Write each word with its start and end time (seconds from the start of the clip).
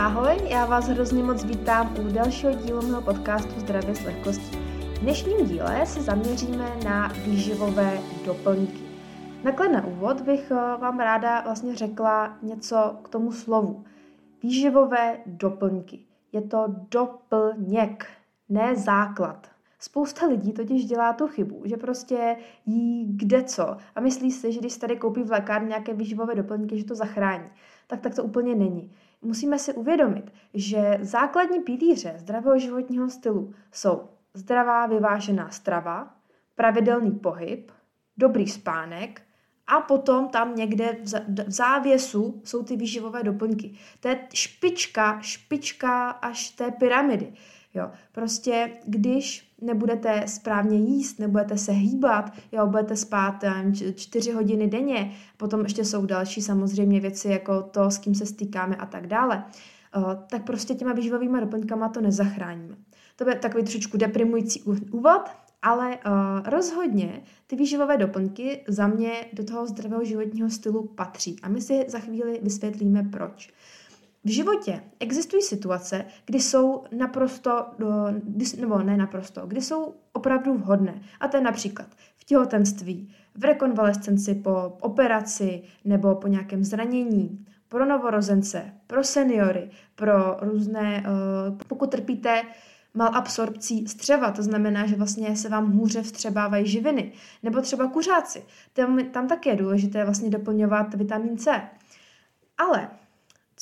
Ahoj, 0.00 0.36
já 0.48 0.66
vás 0.66 0.88
hrozně 0.88 1.22
moc 1.22 1.44
vítám 1.44 1.94
u 1.98 2.12
dalšího 2.12 2.52
dílu 2.52 2.86
mého 2.86 3.02
podcastu 3.02 3.60
Zdravě 3.60 3.94
s 3.94 4.04
lehkostí. 4.04 4.56
V 4.94 4.98
dnešním 4.98 5.46
díle 5.46 5.86
se 5.86 6.02
zaměříme 6.02 6.76
na 6.84 7.08
výživové 7.08 7.98
doplňky. 8.26 8.82
Takhle 9.42 9.68
na 9.68 9.86
úvod 9.86 10.20
bych 10.20 10.50
eh, 10.50 10.54
vám 10.54 11.00
ráda 11.00 11.40
vlastně 11.40 11.76
řekla 11.76 12.38
něco 12.42 12.96
k 13.02 13.08
tomu 13.08 13.32
slovu. 13.32 13.84
Výživové 14.42 15.16
doplňky. 15.26 16.00
Je 16.32 16.42
to 16.42 16.64
doplněk, 16.90 18.06
ne 18.48 18.76
základ. 18.76 19.46
Spousta 19.78 20.26
lidí 20.26 20.52
totiž 20.52 20.84
dělá 20.84 21.12
tu 21.12 21.26
chybu, 21.26 21.62
že 21.64 21.76
prostě 21.76 22.36
jí 22.66 23.16
kde 23.16 23.42
co 23.42 23.76
a 23.94 24.00
myslí 24.00 24.32
si, 24.32 24.52
že 24.52 24.60
když 24.60 24.76
tady 24.76 24.96
koupí 24.96 25.22
v 25.22 25.30
lékárně 25.30 25.68
nějaké 25.68 25.94
výživové 25.94 26.34
doplňky, 26.34 26.78
že 26.78 26.84
to 26.84 26.94
zachrání. 26.94 27.48
Tak 27.86 28.00
tak 28.00 28.14
to 28.14 28.24
úplně 28.24 28.54
není. 28.54 28.92
Musíme 29.22 29.58
si 29.58 29.72
uvědomit, 29.72 30.32
že 30.54 30.98
základní 31.00 31.60
pilíře 31.60 32.14
zdravého 32.18 32.58
životního 32.58 33.10
stylu 33.10 33.54
jsou 33.72 34.08
zdravá 34.34 34.86
vyvážená 34.86 35.50
strava, 35.50 36.14
pravidelný 36.54 37.10
pohyb, 37.10 37.72
dobrý 38.16 38.46
spánek 38.46 39.22
a 39.66 39.80
potom 39.80 40.28
tam 40.28 40.56
někde 40.56 40.96
v 41.46 41.50
závěsu 41.52 42.40
jsou 42.44 42.62
ty 42.62 42.76
výživové 42.76 43.22
doplňky. 43.22 43.78
To 44.00 44.08
je 44.08 44.28
špička, 44.34 45.20
špička 45.20 46.10
až 46.10 46.50
té 46.50 46.70
pyramidy. 46.70 47.32
Jo, 47.74 47.90
prostě 48.12 48.70
když 48.86 49.49
nebudete 49.60 50.22
správně 50.26 50.78
jíst, 50.78 51.18
nebudete 51.18 51.58
se 51.58 51.72
hýbat, 51.72 52.32
jo, 52.52 52.66
budete 52.66 52.96
spát 52.96 53.44
čtyři 53.94 54.32
hodiny 54.32 54.66
denně, 54.66 55.12
potom 55.36 55.60
ještě 55.60 55.84
jsou 55.84 56.06
další 56.06 56.42
samozřejmě 56.42 57.00
věci 57.00 57.28
jako 57.28 57.62
to, 57.62 57.90
s 57.90 57.98
kým 57.98 58.14
se 58.14 58.26
stýkáme 58.26 58.76
a 58.76 58.86
tak 58.86 59.06
dále, 59.06 59.44
eh, 59.96 60.00
tak 60.30 60.44
prostě 60.44 60.74
těma 60.74 60.92
výživovými 60.92 61.40
doplňkama 61.40 61.88
to 61.88 62.00
nezachráníme. 62.00 62.76
To 63.16 63.28
je 63.28 63.34
takový 63.36 63.64
trošičku 63.64 63.96
deprimující 63.96 64.62
úvod, 64.90 65.22
ale 65.62 65.88
uh, 65.96 66.48
rozhodně 66.50 67.22
ty 67.46 67.56
výživové 67.56 67.96
doplňky 67.96 68.64
za 68.68 68.86
mě 68.86 69.12
do 69.32 69.44
toho 69.44 69.66
zdravého 69.66 70.04
životního 70.04 70.50
stylu 70.50 70.86
patří. 70.86 71.36
A 71.42 71.48
my 71.48 71.60
si 71.60 71.84
za 71.88 71.98
chvíli 71.98 72.40
vysvětlíme 72.42 73.02
proč. 73.02 73.52
V 74.24 74.28
životě 74.28 74.82
existují 75.00 75.42
situace, 75.42 76.04
kdy 76.24 76.40
jsou 76.40 76.84
naprosto, 76.92 77.66
nebo 78.60 78.78
ne 78.78 78.96
naprosto, 78.96 79.46
kdy 79.46 79.62
jsou 79.62 79.94
opravdu 80.12 80.54
vhodné. 80.54 81.02
A 81.20 81.28
to 81.28 81.36
je 81.36 81.42
například 81.42 81.86
v 82.16 82.24
těhotenství, 82.24 83.14
v 83.34 83.44
rekonvalescenci 83.44 84.34
po 84.34 84.76
operaci 84.80 85.62
nebo 85.84 86.14
po 86.14 86.28
nějakém 86.28 86.64
zranění, 86.64 87.46
pro 87.68 87.84
novorozence, 87.84 88.72
pro 88.86 89.04
seniory, 89.04 89.70
pro 89.94 90.36
různé, 90.40 91.04
eh, 91.06 91.64
pokud 91.68 91.90
trpíte 91.90 92.42
malabsorpcí 92.94 93.88
střeva, 93.88 94.30
to 94.30 94.42
znamená, 94.42 94.86
že 94.86 94.96
vlastně 94.96 95.36
se 95.36 95.48
vám 95.48 95.72
hůře 95.72 96.02
vstřebávají 96.02 96.66
živiny, 96.66 97.12
nebo 97.42 97.60
třeba 97.60 97.86
kuřáci. 97.86 98.44
Tam, 98.72 99.04
tam 99.10 99.28
také 99.28 99.50
je 99.50 99.56
důležité 99.56 100.04
vlastně 100.04 100.30
doplňovat 100.30 100.94
vitamin 100.94 101.38
C. 101.38 101.62
Ale 102.58 102.88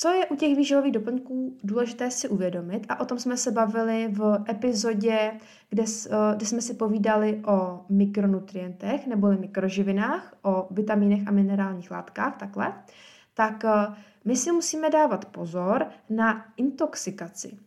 co 0.01 0.09
je 0.09 0.27
u 0.27 0.37
těch 0.37 0.57
výživových 0.57 0.93
doplňků 0.93 1.57
důležité 1.65 2.11
si 2.11 2.29
uvědomit, 2.29 2.87
a 2.89 3.01
o 3.01 3.05
tom 3.05 3.19
jsme 3.19 3.37
se 3.37 3.51
bavili 3.51 4.09
v 4.13 4.45
epizodě, 4.49 5.33
kde, 5.71 5.85
eh, 6.11 6.37
kde 6.37 6.47
jsme 6.47 6.61
si 6.61 6.75
povídali 6.75 7.43
o 7.47 7.85
mikronutrientech 7.89 9.07
neboli 9.07 9.39
mikroživinách, 9.39 10.35
o 10.43 10.67
vitamínech 10.71 11.29
a 11.29 11.31
minerálních 11.31 11.91
látkách, 11.91 12.37
takhle, 12.37 12.73
tak 13.35 13.65
eh, 13.65 13.95
my 14.25 14.37
si 14.37 14.53
musíme 14.53 14.91
dávat 14.91 15.25
pozor 15.25 15.87
na 16.11 16.45
intoxikaci, 16.57 17.59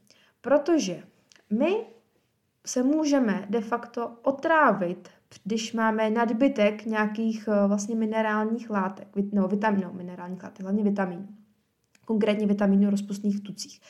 protože 0.42 1.03
my 1.50 1.86
se 2.66 2.84
můžeme 2.84 3.46
de 3.50 3.62
facto 3.62 4.18
otrávit, 4.22 5.09
když 5.44 5.74
máme 5.74 6.09
nadbytek 6.09 6.86
nějakých 6.86 7.47
eh, 7.47 7.68
vlastně 7.68 7.96
minerálních 7.96 8.70
látek, 8.70 9.08
nebo 9.31 9.47
vitaminů, 9.47 9.94
minerálních 9.94 10.44
látek, 10.44 10.64
hlavně 10.64 10.84
vitaminů 10.84 11.41
konkrétně 12.06 12.47
vitamíny 12.47 12.89
rozpustných 12.89 13.44
tucích. 13.44 13.81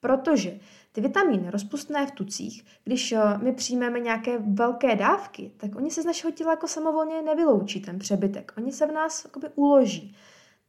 Protože 0.00 0.58
ty 0.92 1.00
vitamíny 1.00 1.50
rozpustné 1.50 2.06
v 2.06 2.10
tucích, 2.10 2.64
když 2.84 3.12
eh, 3.12 3.38
my 3.42 3.52
přijmeme 3.52 4.00
nějaké 4.00 4.38
velké 4.38 4.96
dávky, 4.96 5.52
tak 5.56 5.76
oni 5.76 5.90
se 5.90 6.02
z 6.02 6.06
našeho 6.06 6.30
těla 6.30 6.50
jako 6.50 6.68
samovolně 6.68 7.22
nevyloučí, 7.22 7.80
ten 7.80 7.98
přebytek. 7.98 8.52
Oni 8.56 8.72
se 8.72 8.86
v 8.86 8.92
nás 8.92 9.24
jakoby 9.24 9.48
uloží. 9.54 10.16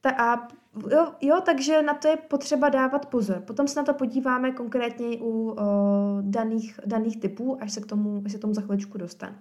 Ta, 0.01 0.09
a 0.09 0.47
jo, 0.91 1.13
jo, 1.21 1.41
takže 1.45 1.81
na 1.81 1.93
to 1.93 2.07
je 2.07 2.17
potřeba 2.17 2.69
dávat 2.69 3.05
pozor. 3.05 3.39
Potom 3.39 3.67
se 3.67 3.79
na 3.79 3.85
to 3.85 3.93
podíváme 3.93 4.51
konkrétně 4.51 5.07
u 5.07 5.49
o, 5.49 5.55
eh, 5.59 6.21
daných, 6.21 6.79
daných 6.85 7.19
typů, 7.19 7.57
až 7.61 7.71
se 7.71 7.81
k 7.81 7.85
tomu, 7.85 8.21
až 8.25 8.31
se 8.31 8.37
tomu 8.37 8.53
za 8.53 8.61
chviličku 8.61 8.97
dostanu. 8.97 9.35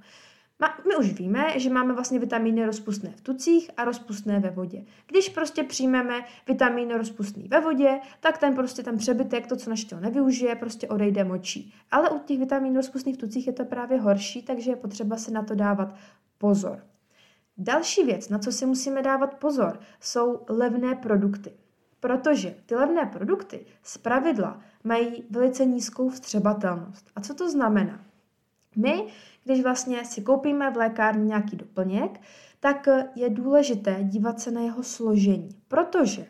My 0.61 0.97
už 0.97 1.13
víme, 1.13 1.59
že 1.59 1.71
máme 1.71 1.95
vlastně 1.95 2.19
vitamíny 2.19 2.67
rozpustné 2.67 3.11
v 3.17 3.21
tucích 3.21 3.71
a 3.77 3.85
rozpustné 3.85 4.41
ve 4.41 4.51
vodě. 4.51 4.85
Když 5.07 5.29
prostě 5.29 5.63
přijmeme 5.63 6.25
vitamín 6.49 6.91
rozpustný 6.91 7.49
ve 7.49 7.61
vodě, 7.61 8.01
tak 8.21 8.39
ten 8.39 8.55
prostě 8.55 8.83
ten 8.83 8.99
přebytek, 8.99 9.47
to, 9.47 9.57
co 9.57 9.71
naše 9.71 9.87
tělo 9.87 10.01
nevyužije, 10.01 10.55
prostě 10.55 10.89
odejde 10.89 11.25
močí. 11.25 11.75
Ale 11.91 12.11
u 12.11 12.19
těch 12.19 12.39
vitamínů 12.39 12.77
rozpustných 12.77 13.17
v 13.17 13.19
tucích 13.19 13.47
je 13.47 13.53
to 13.53 13.65
právě 13.65 14.01
horší, 14.01 14.43
takže 14.43 14.71
je 14.71 14.77
potřeba 14.77 15.17
se 15.17 15.31
na 15.31 15.43
to 15.43 15.55
dávat 15.55 15.95
pozor. 16.39 16.79
Další 17.59 18.05
věc, 18.05 18.29
na 18.29 18.39
co 18.39 18.53
si 18.53 18.67
musíme 18.67 19.03
dávat 19.03 19.35
pozor, 19.35 19.81
jsou 20.01 20.41
levné 20.49 20.95
produkty. 20.95 21.53
Protože 22.01 22.55
ty 22.67 22.75
levné 22.75 23.07
produkty 23.07 23.67
z 23.83 23.99
pravidla 23.99 24.61
mají 24.85 25.25
velice 25.31 25.65
nízkou 25.65 26.09
vstřebatelnost. 26.09 27.11
A 27.17 27.21
co 27.21 27.35
to 27.35 27.51
znamená? 27.51 28.10
My, 28.77 29.07
když 29.45 29.63
vlastně 29.63 30.05
si 30.05 30.23
koupíme 30.23 30.71
v 30.71 30.77
lékárně 30.77 31.25
nějaký 31.25 31.57
doplněk, 31.57 32.21
tak 32.61 32.89
je 33.15 33.31
důležité 33.31 33.99
dívat 34.03 34.41
se 34.41 34.51
na 34.51 34.61
jeho 34.61 34.83
složení, 34.83 35.49
protože 35.69 36.27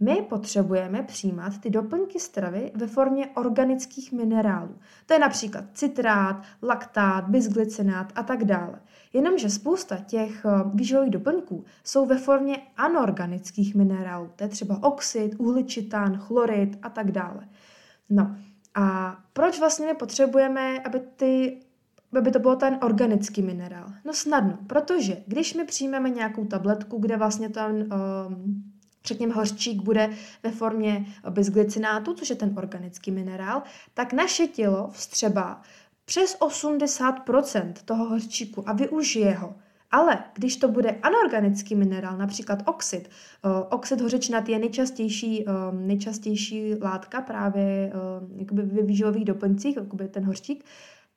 my 0.00 0.26
potřebujeme 0.28 1.02
přijímat 1.02 1.58
ty 1.60 1.70
doplňky 1.70 2.20
stravy 2.20 2.72
ve 2.74 2.86
formě 2.86 3.28
organických 3.34 4.12
minerálů. 4.12 4.78
To 5.06 5.14
je 5.14 5.18
například 5.18 5.64
citrát, 5.74 6.42
laktát, 6.62 7.28
bisglycinát 7.28 8.12
a 8.14 8.22
tak 8.22 8.44
dále. 8.44 8.80
Jenomže 9.12 9.50
spousta 9.50 9.96
těch 9.96 10.44
eh, 10.44 10.50
výživových 10.74 11.10
doplňků 11.10 11.64
jsou 11.84 12.06
ve 12.06 12.18
formě 12.18 12.58
anorganických 12.76 13.74
minerálů. 13.74 14.30
To 14.36 14.44
je 14.44 14.48
třeba 14.48 14.82
oxid, 14.82 15.34
uhličitán, 15.38 16.18
chlorid 16.18 16.78
a 16.82 16.88
tak 16.88 17.12
dále. 17.12 17.48
No 18.10 18.36
a 18.74 19.16
proč 19.32 19.58
vlastně 19.58 19.86
my 19.86 19.94
potřebujeme, 19.94 20.80
aby 20.80 21.00
ty 21.16 21.60
aby 22.16 22.30
to 22.30 22.38
bylo 22.38 22.56
ten 22.56 22.78
organický 22.82 23.42
minerál? 23.42 23.86
No 24.04 24.12
snadno, 24.12 24.58
protože 24.66 25.16
když 25.26 25.54
my 25.54 25.64
přijmeme 25.64 26.10
nějakou 26.10 26.44
tabletku, 26.44 26.98
kde 26.98 27.16
vlastně 27.16 27.48
ten, 27.48 27.74
um, 27.76 28.72
řekněme, 29.04 29.34
hořčík 29.34 29.82
bude 29.82 30.10
ve 30.42 30.50
formě 30.50 31.06
bezglicinátu, 31.30 32.14
což 32.14 32.30
je 32.30 32.36
ten 32.36 32.54
organický 32.56 33.10
minerál, 33.10 33.62
tak 33.94 34.12
naše 34.12 34.46
tělo 34.46 34.88
vstřebá 34.92 35.62
přes 36.04 36.36
80% 36.40 37.72
toho 37.84 38.04
hořčíku 38.04 38.68
a 38.68 38.72
využije 38.72 39.34
ho. 39.34 39.54
Ale 39.90 40.18
když 40.34 40.56
to 40.56 40.68
bude 40.68 40.90
anorganický 40.90 41.74
minerál, 41.74 42.16
například 42.16 42.62
oxid, 42.66 43.10
uh, 43.44 43.50
oxid 43.70 44.00
hořečnatý 44.00 44.52
je 44.52 44.58
nejčastější, 44.58 45.44
uh, 45.46 45.52
nejčastější 45.80 46.74
látka 46.82 47.20
právě 47.20 47.92
uh, 48.50 48.58
ve 48.58 48.82
výživových 48.82 49.24
doplňcích, 49.24 49.76
jakoby 49.76 50.08
ten 50.08 50.24
hořčík, 50.24 50.64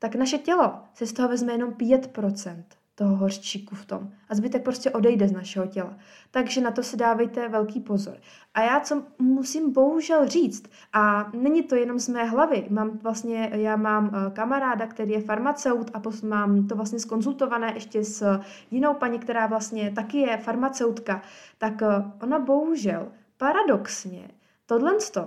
tak 0.01 0.15
naše 0.15 0.37
tělo 0.37 0.73
si 0.93 1.07
z 1.07 1.13
toho 1.13 1.29
vezme 1.29 1.51
jenom 1.51 1.69
5% 1.69 2.63
toho 2.95 3.15
hořčíku 3.15 3.75
v 3.75 3.85
tom. 3.85 4.11
A 4.29 4.35
zbytek 4.35 4.63
prostě 4.63 4.91
odejde 4.91 5.27
z 5.27 5.31
našeho 5.31 5.67
těla. 5.67 5.97
Takže 6.31 6.61
na 6.61 6.71
to 6.71 6.83
si 6.83 6.97
dávejte 6.97 7.49
velký 7.49 7.79
pozor. 7.79 8.17
A 8.53 8.61
já 8.61 8.79
co 8.79 9.03
musím 9.19 9.73
bohužel 9.73 10.27
říct, 10.27 10.63
a 10.93 11.31
není 11.33 11.63
to 11.63 11.75
jenom 11.75 11.99
z 11.99 12.09
mé 12.09 12.23
hlavy, 12.23 12.67
mám 12.69 12.97
vlastně, 12.97 13.51
já 13.53 13.75
mám 13.75 14.05
uh, 14.05 14.33
kamaráda, 14.33 14.87
který 14.87 15.11
je 15.11 15.21
farmaceut 15.21 15.91
a 15.93 15.99
pos, 15.99 16.21
mám 16.21 16.67
to 16.67 16.75
vlastně 16.75 16.99
skonzultované 16.99 17.73
ještě 17.73 18.03
s 18.03 18.39
jinou 18.71 18.93
paní, 18.93 19.19
která 19.19 19.47
vlastně 19.47 19.91
taky 19.91 20.17
je 20.17 20.37
farmaceutka, 20.37 21.21
tak 21.57 21.81
uh, 21.81 21.87
ona 22.21 22.39
bohužel 22.39 23.07
paradoxně 23.37 24.31
tohle 24.65 24.93
uh, 24.93 25.25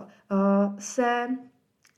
se 0.78 1.28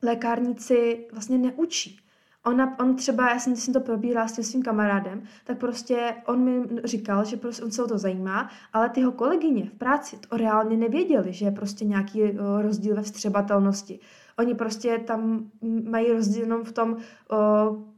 lékárníci 0.03 1.07
vlastně 1.13 1.39
neučí. 1.39 2.06
Ona, 2.47 2.79
on 2.81 2.97
třeba, 2.97 3.31
já 3.31 3.39
jsem, 3.39 3.57
jsem 3.57 3.75
to 3.75 3.81
probírala 3.81 4.29
s 4.29 4.33
tím 4.33 4.45
svým 4.45 4.63
kamarádem, 4.63 5.23
tak 5.45 5.59
prostě 5.59 6.15
on 6.27 6.41
mi 6.41 6.63
říkal, 6.85 7.25
že 7.25 7.37
prostě 7.37 7.65
on 7.65 7.71
se 7.71 7.85
o 7.85 7.87
to 7.87 7.99
zajímá, 7.99 8.51
ale 8.73 8.89
ty 8.89 9.01
jeho 9.01 9.13
kolegyně 9.13 9.65
v 9.65 9.73
práci 9.73 10.17
to 10.17 10.37
reálně 10.37 10.77
nevěděli, 10.77 11.33
že 11.33 11.45
je 11.45 11.51
prostě 11.51 11.85
nějaký 11.85 12.23
uh, 12.23 12.63
rozdíl 12.63 12.97
ve 12.97 13.03
vstřebatelnosti. 13.03 13.99
Oni 14.39 14.55
prostě 14.55 14.99
tam 14.99 15.51
mají 15.91 16.13
rozdíl 16.13 16.43
jenom 16.43 16.65
v 16.65 16.73
tom, 16.73 16.93
uh, 16.93 16.97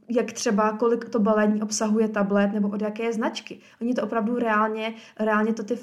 jak 0.09 0.33
třeba, 0.33 0.77
kolik 0.77 1.09
to 1.09 1.19
balení 1.19 1.61
obsahuje 1.61 2.07
tablet 2.07 2.53
nebo 2.53 2.69
od 2.69 2.81
jaké 2.81 3.13
značky. 3.13 3.59
Oni 3.81 3.93
to 3.93 4.03
opravdu 4.03 4.39
reálně, 4.39 4.93
reálně 5.19 5.53
to 5.53 5.63
ty 5.63 5.73
uh, 5.73 5.79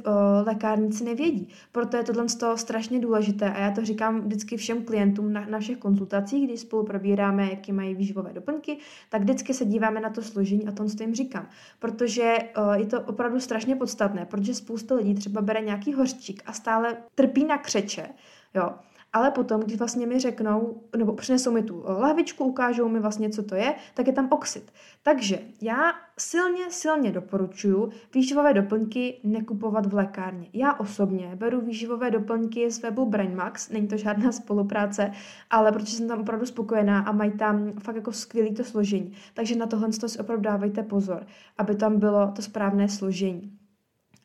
lékárníci 0.47 1.05
nevědí. 1.05 1.49
Proto 1.73 1.97
je 1.97 2.03
tohle 2.03 2.27
strašně 2.55 3.01
důležité 3.01 3.51
a 3.53 3.59
já 3.59 3.71
to 3.71 3.85
říkám 3.85 4.21
vždycky 4.21 4.57
všem 4.57 4.85
klientům 4.85 5.33
na, 5.33 5.47
na 5.47 5.59
všech 5.59 5.77
konzultacích, 5.77 6.47
když 6.47 6.61
spolu 6.61 6.85
probíráme, 6.85 7.51
jaký 7.51 7.73
mají 7.73 7.95
výživové 7.95 8.33
doplňky, 8.33 8.79
tak 9.09 9.23
vždycky 9.23 9.55
se 9.55 9.65
díváme 9.65 10.01
na 10.01 10.11
to 10.11 10.23
složení 10.23 10.69
a 10.69 10.73
to, 10.73 10.85
co 10.85 11.03
jim 11.03 11.15
říkám. 11.15 11.49
Protože 11.79 12.35
uh, 12.59 12.73
je 12.73 12.87
to 12.87 13.01
opravdu 13.01 13.41
strašně 13.41 13.77
podstatné, 13.77 14.27
protože 14.27 14.55
spousta 14.55 14.95
lidí 14.95 15.15
třeba 15.15 15.41
bere 15.41 15.61
nějaký 15.61 15.93
hořčík 15.93 16.43
a 16.47 16.53
stále 16.53 16.97
trpí 17.15 17.45
na 17.45 17.59
křeče, 17.59 18.09
jo, 18.55 18.71
ale 19.13 19.31
potom, 19.31 19.61
když 19.61 19.79
vlastně 19.79 20.07
mi 20.07 20.19
řeknou, 20.19 20.83
nebo 20.97 21.13
přinesou 21.13 21.53
mi 21.53 21.63
tu 21.63 21.85
lahvičku, 21.87 22.45
ukážou 22.45 22.89
mi 22.89 23.01
vlastně, 23.01 23.31
co 23.31 23.43
to 23.43 23.55
je, 23.55 23.75
tak 23.95 24.07
je 24.07 24.13
tam 24.13 24.29
oxid. 24.31 24.73
Takže 25.03 25.39
já 25.63 25.93
silně, 26.19 26.71
silně 26.71 27.13
doporučuji 27.13 27.91
výživové 28.15 28.55
doplňky 28.55 29.21
nekupovat 29.25 29.87
v 29.87 29.95
lékárně. 29.95 30.49
Já 30.53 30.75
osobně 30.75 31.37
beru 31.37 31.61
výživové 31.61 32.11
doplňky 32.11 32.71
z 32.71 32.83
webu 32.83 33.07
Brainmax, 33.07 33.71
není 33.71 33.89
to 33.89 33.97
žádná 33.97 34.33
spolupráce, 34.43 35.13
ale 35.51 35.73
protože 35.73 35.97
jsem 35.97 36.09
tam 36.09 36.21
opravdu 36.21 36.47
spokojená 36.47 37.01
a 37.01 37.13
mají 37.13 37.33
tam 37.33 37.73
fakt 37.73 37.97
jako 37.97 38.13
skvělý 38.13 38.55
to 38.55 38.65
složení. 38.65 39.13
Takže 39.35 39.57
na 39.57 39.67
tohle 39.67 39.93
si 39.93 40.19
opravdu 40.19 40.43
dávejte 40.43 40.83
pozor, 40.83 41.27
aby 41.59 41.75
tam 41.75 41.99
bylo 41.99 42.33
to 42.37 42.43
správné 42.43 42.89
složení. 42.89 43.56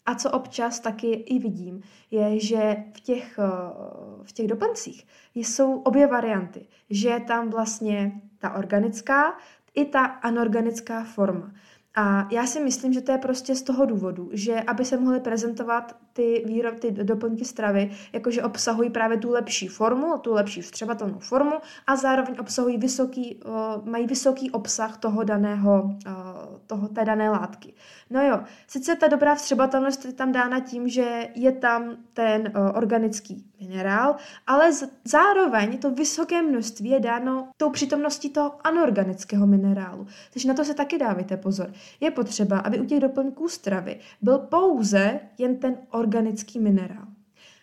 A 0.05 0.15
co 0.15 0.31
občas 0.31 0.79
taky 0.79 1.11
i 1.11 1.39
vidím, 1.39 1.81
je, 2.11 2.39
že 2.39 2.75
v 2.93 2.99
těch, 2.99 3.39
eh, 3.39 3.43
v 4.23 4.31
těch 4.31 4.47
doplňcích 4.47 5.07
jsou 5.35 5.79
obě 5.81 6.07
varianty. 6.07 6.67
Že 6.89 7.09
je 7.09 7.19
tam 7.19 7.49
vlastně 7.49 8.21
ta 8.37 8.53
organická 8.53 9.37
i 9.75 9.85
ta 9.85 10.05
anorganická 10.05 11.03
forma. 11.03 11.51
A 11.95 12.27
já 12.31 12.45
si 12.45 12.59
myslím, 12.59 12.93
že 12.93 13.01
to 13.01 13.11
je 13.11 13.17
prostě 13.17 13.55
z 13.55 13.61
toho 13.61 13.85
důvodu, 13.85 14.29
že 14.33 14.61
aby 14.61 14.85
se 14.85 14.97
mohly 14.97 15.19
prezentovat 15.19 15.97
ty, 16.13 16.43
výrob, 16.45 16.79
ty 16.79 16.91
doplňky 16.91 17.45
stravy, 17.45 17.91
jakože 18.13 18.43
obsahují 18.43 18.89
právě 18.89 19.17
tu 19.17 19.31
lepší 19.31 19.67
formu, 19.67 20.17
tu 20.17 20.33
lepší 20.33 20.61
vstřebatelnou 20.61 21.19
formu 21.19 21.55
a 21.87 21.95
zároveň 21.95 22.35
obsahují 22.39 22.77
vysoký, 22.77 23.35
uh, 23.35 23.89
mají 23.89 24.07
vysoký 24.07 24.51
obsah 24.51 24.97
toho 24.97 25.23
daného, 25.23 25.83
uh, 25.83 26.13
toho, 26.67 26.87
té 26.87 27.05
dané 27.05 27.29
látky. 27.29 27.73
No 28.09 28.21
jo, 28.21 28.39
sice 28.67 28.95
ta 28.95 29.07
dobrá 29.07 29.35
vstřebatelnost 29.35 30.05
je 30.05 30.13
tam 30.13 30.31
dána 30.31 30.59
tím, 30.59 30.89
že 30.89 31.29
je 31.35 31.51
tam 31.51 31.95
ten 32.13 32.53
uh, 32.55 32.77
organický 32.77 33.45
minerál, 33.59 34.15
ale 34.47 34.73
z, 34.73 34.89
zároveň 35.05 35.77
to 35.77 35.91
vysoké 35.91 36.41
množství 36.41 36.89
je 36.89 36.99
dáno 36.99 37.47
tou 37.57 37.69
přítomností 37.69 38.29
toho 38.29 38.67
anorganického 38.67 39.47
minerálu. 39.47 40.07
Takže 40.33 40.47
na 40.47 40.53
to 40.53 40.65
se 40.65 40.73
taky 40.73 40.97
dávejte 40.97 41.37
pozor. 41.37 41.73
Je 41.99 42.11
potřeba, 42.11 42.59
aby 42.59 42.79
u 42.79 42.85
těch 42.85 42.99
doplňků 42.99 43.49
stravy 43.49 43.99
byl 44.21 44.37
pouze 44.37 45.19
jen 45.37 45.57
ten 45.57 45.77
organický 45.89 46.00
minerál. 46.59 47.07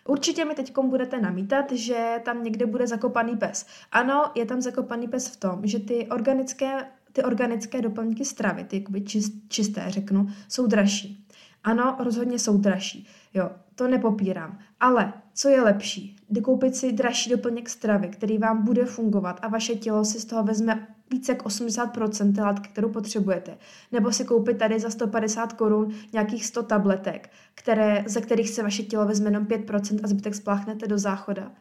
Určitě 0.08 0.44
mi 0.44 0.54
teď 0.54 0.72
budete 0.82 1.20
namítat, 1.20 1.72
že 1.72 2.20
tam 2.24 2.44
někde 2.44 2.66
bude 2.66 2.86
zakopaný 2.86 3.36
pes. 3.36 3.66
Ano, 3.92 4.24
je 4.34 4.46
tam 4.46 4.60
zakopaný 4.60 5.08
pes 5.08 5.28
v 5.28 5.36
tom, 5.36 5.60
že 5.62 5.78
ty 5.78 6.06
organické, 6.06 6.86
ty 7.12 7.22
organické 7.22 7.82
doplňky 7.82 8.24
stravy, 8.24 8.64
ty 8.64 8.76
jakoby 8.76 9.00
čist, 9.00 9.32
čisté 9.48 9.84
řeknu, 9.88 10.26
jsou 10.48 10.66
dražší. 10.66 11.26
Ano, 11.64 11.96
rozhodně 12.00 12.38
jsou 12.38 12.58
dražší. 12.58 13.06
Jo, 13.34 13.50
to 13.74 13.88
nepopírám. 13.88 14.58
Ale 14.80 15.12
co 15.34 15.48
je 15.48 15.62
lepší? 15.62 16.16
Kdy 16.28 16.40
koupit 16.40 16.76
si 16.76 16.92
dražší 16.92 17.30
doplněk 17.30 17.68
stravy, 17.68 18.08
který 18.08 18.38
vám 18.38 18.64
bude 18.64 18.84
fungovat 18.84 19.38
a 19.42 19.48
vaše 19.48 19.74
tělo 19.74 20.04
si 20.04 20.20
z 20.20 20.24
toho 20.24 20.42
vezme 20.42 20.86
více 21.10 21.32
jak 21.32 21.42
80% 21.42 22.34
té 22.34 22.42
látky, 22.42 22.68
kterou 22.68 22.88
potřebujete. 22.88 23.58
Nebo 23.92 24.12
si 24.12 24.24
koupit 24.24 24.58
tady 24.58 24.80
za 24.80 24.90
150 24.90 25.52
korun 25.52 25.94
nějakých 26.12 26.46
100 26.46 26.62
tabletek, 26.62 27.30
které, 27.54 28.04
ze 28.06 28.20
kterých 28.20 28.50
se 28.50 28.62
vaše 28.62 28.82
tělo 28.82 29.06
vezme 29.06 29.26
jenom 29.26 29.44
5% 29.44 30.00
a 30.04 30.06
zbytek 30.06 30.34
spláchnete 30.34 30.86
do 30.86 30.98
záchoda. 30.98 31.52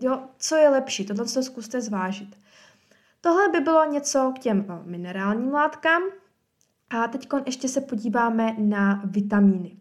Jo, 0.00 0.20
co 0.38 0.56
je 0.56 0.68
lepší? 0.68 1.06
Tohle 1.06 1.24
to 1.24 1.42
zkuste 1.42 1.80
zvážit. 1.80 2.36
Tohle 3.20 3.48
by 3.52 3.60
bylo 3.60 3.84
něco 3.92 4.32
k 4.36 4.38
těm 4.38 4.66
minerálním 4.84 5.52
látkám. 5.52 6.02
A 6.90 7.08
teď 7.08 7.28
ještě 7.46 7.68
se 7.68 7.80
podíváme 7.80 8.56
na 8.58 9.02
vitamíny. 9.04 9.76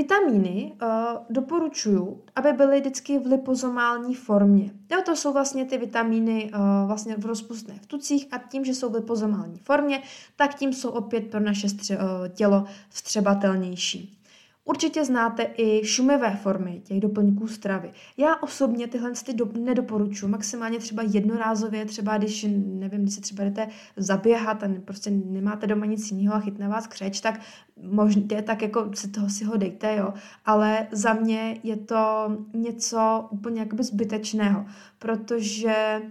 Vitamíny 0.00 0.72
uh, 0.82 0.88
doporučuju, 1.30 2.22
aby 2.36 2.52
byly 2.52 2.80
vždycky 2.80 3.18
v 3.18 3.26
lipozomální 3.26 4.14
formě. 4.14 4.70
Jo, 4.92 5.02
to 5.06 5.16
jsou 5.16 5.32
vlastně 5.32 5.64
ty 5.64 5.78
vitamíny 5.78 6.50
uh, 6.54 6.86
vlastně 6.86 7.16
v 7.16 7.26
rozpustné 7.26 7.74
v 7.82 7.86
tucích 7.86 8.26
a 8.30 8.38
tím, 8.38 8.64
že 8.64 8.74
jsou 8.74 8.90
v 8.90 8.94
lipozomální 8.94 9.58
formě, 9.58 10.02
tak 10.36 10.54
tím 10.54 10.72
jsou 10.72 10.90
opět 10.90 11.30
pro 11.30 11.40
naše 11.40 11.66
stře- 11.66 11.96
uh, 11.96 12.28
tělo 12.28 12.64
vstřebatelnější. 12.88 14.19
Určitě 14.64 15.04
znáte 15.04 15.50
i 15.56 15.84
šumivé 15.84 16.36
formy 16.36 16.80
těch 16.84 17.00
doplňků 17.00 17.48
stravy. 17.48 17.92
Já 18.16 18.36
osobně 18.36 18.86
tyhle 18.86 19.12
ty 19.26 19.32
do, 19.34 19.48
nedoporučuji, 19.58 20.28
maximálně 20.28 20.78
třeba 20.78 21.02
jednorázově, 21.02 21.84
třeba 21.84 22.18
když, 22.18 22.46
nevím, 22.66 23.02
když 23.02 23.14
se 23.14 23.20
třeba 23.20 23.44
jdete 23.44 23.68
zaběhat 23.96 24.62
a 24.62 24.68
prostě 24.84 25.10
nemáte 25.10 25.66
doma 25.66 25.86
nic 25.86 26.10
jiného 26.10 26.34
a 26.34 26.40
chytne 26.40 26.68
vás 26.68 26.86
křeč, 26.86 27.20
tak 27.20 27.40
možná 27.82 28.22
tak 28.42 28.62
jako 28.62 28.90
si 28.94 29.08
toho 29.08 29.28
si 29.28 29.44
ho 29.44 29.56
dejte, 29.56 29.96
jo. 29.96 30.14
Ale 30.46 30.86
za 30.92 31.12
mě 31.12 31.58
je 31.62 31.76
to 31.76 32.28
něco 32.54 33.28
úplně 33.30 33.60
jakoby 33.60 33.82
zbytečného, 33.82 34.66
protože 34.98 36.02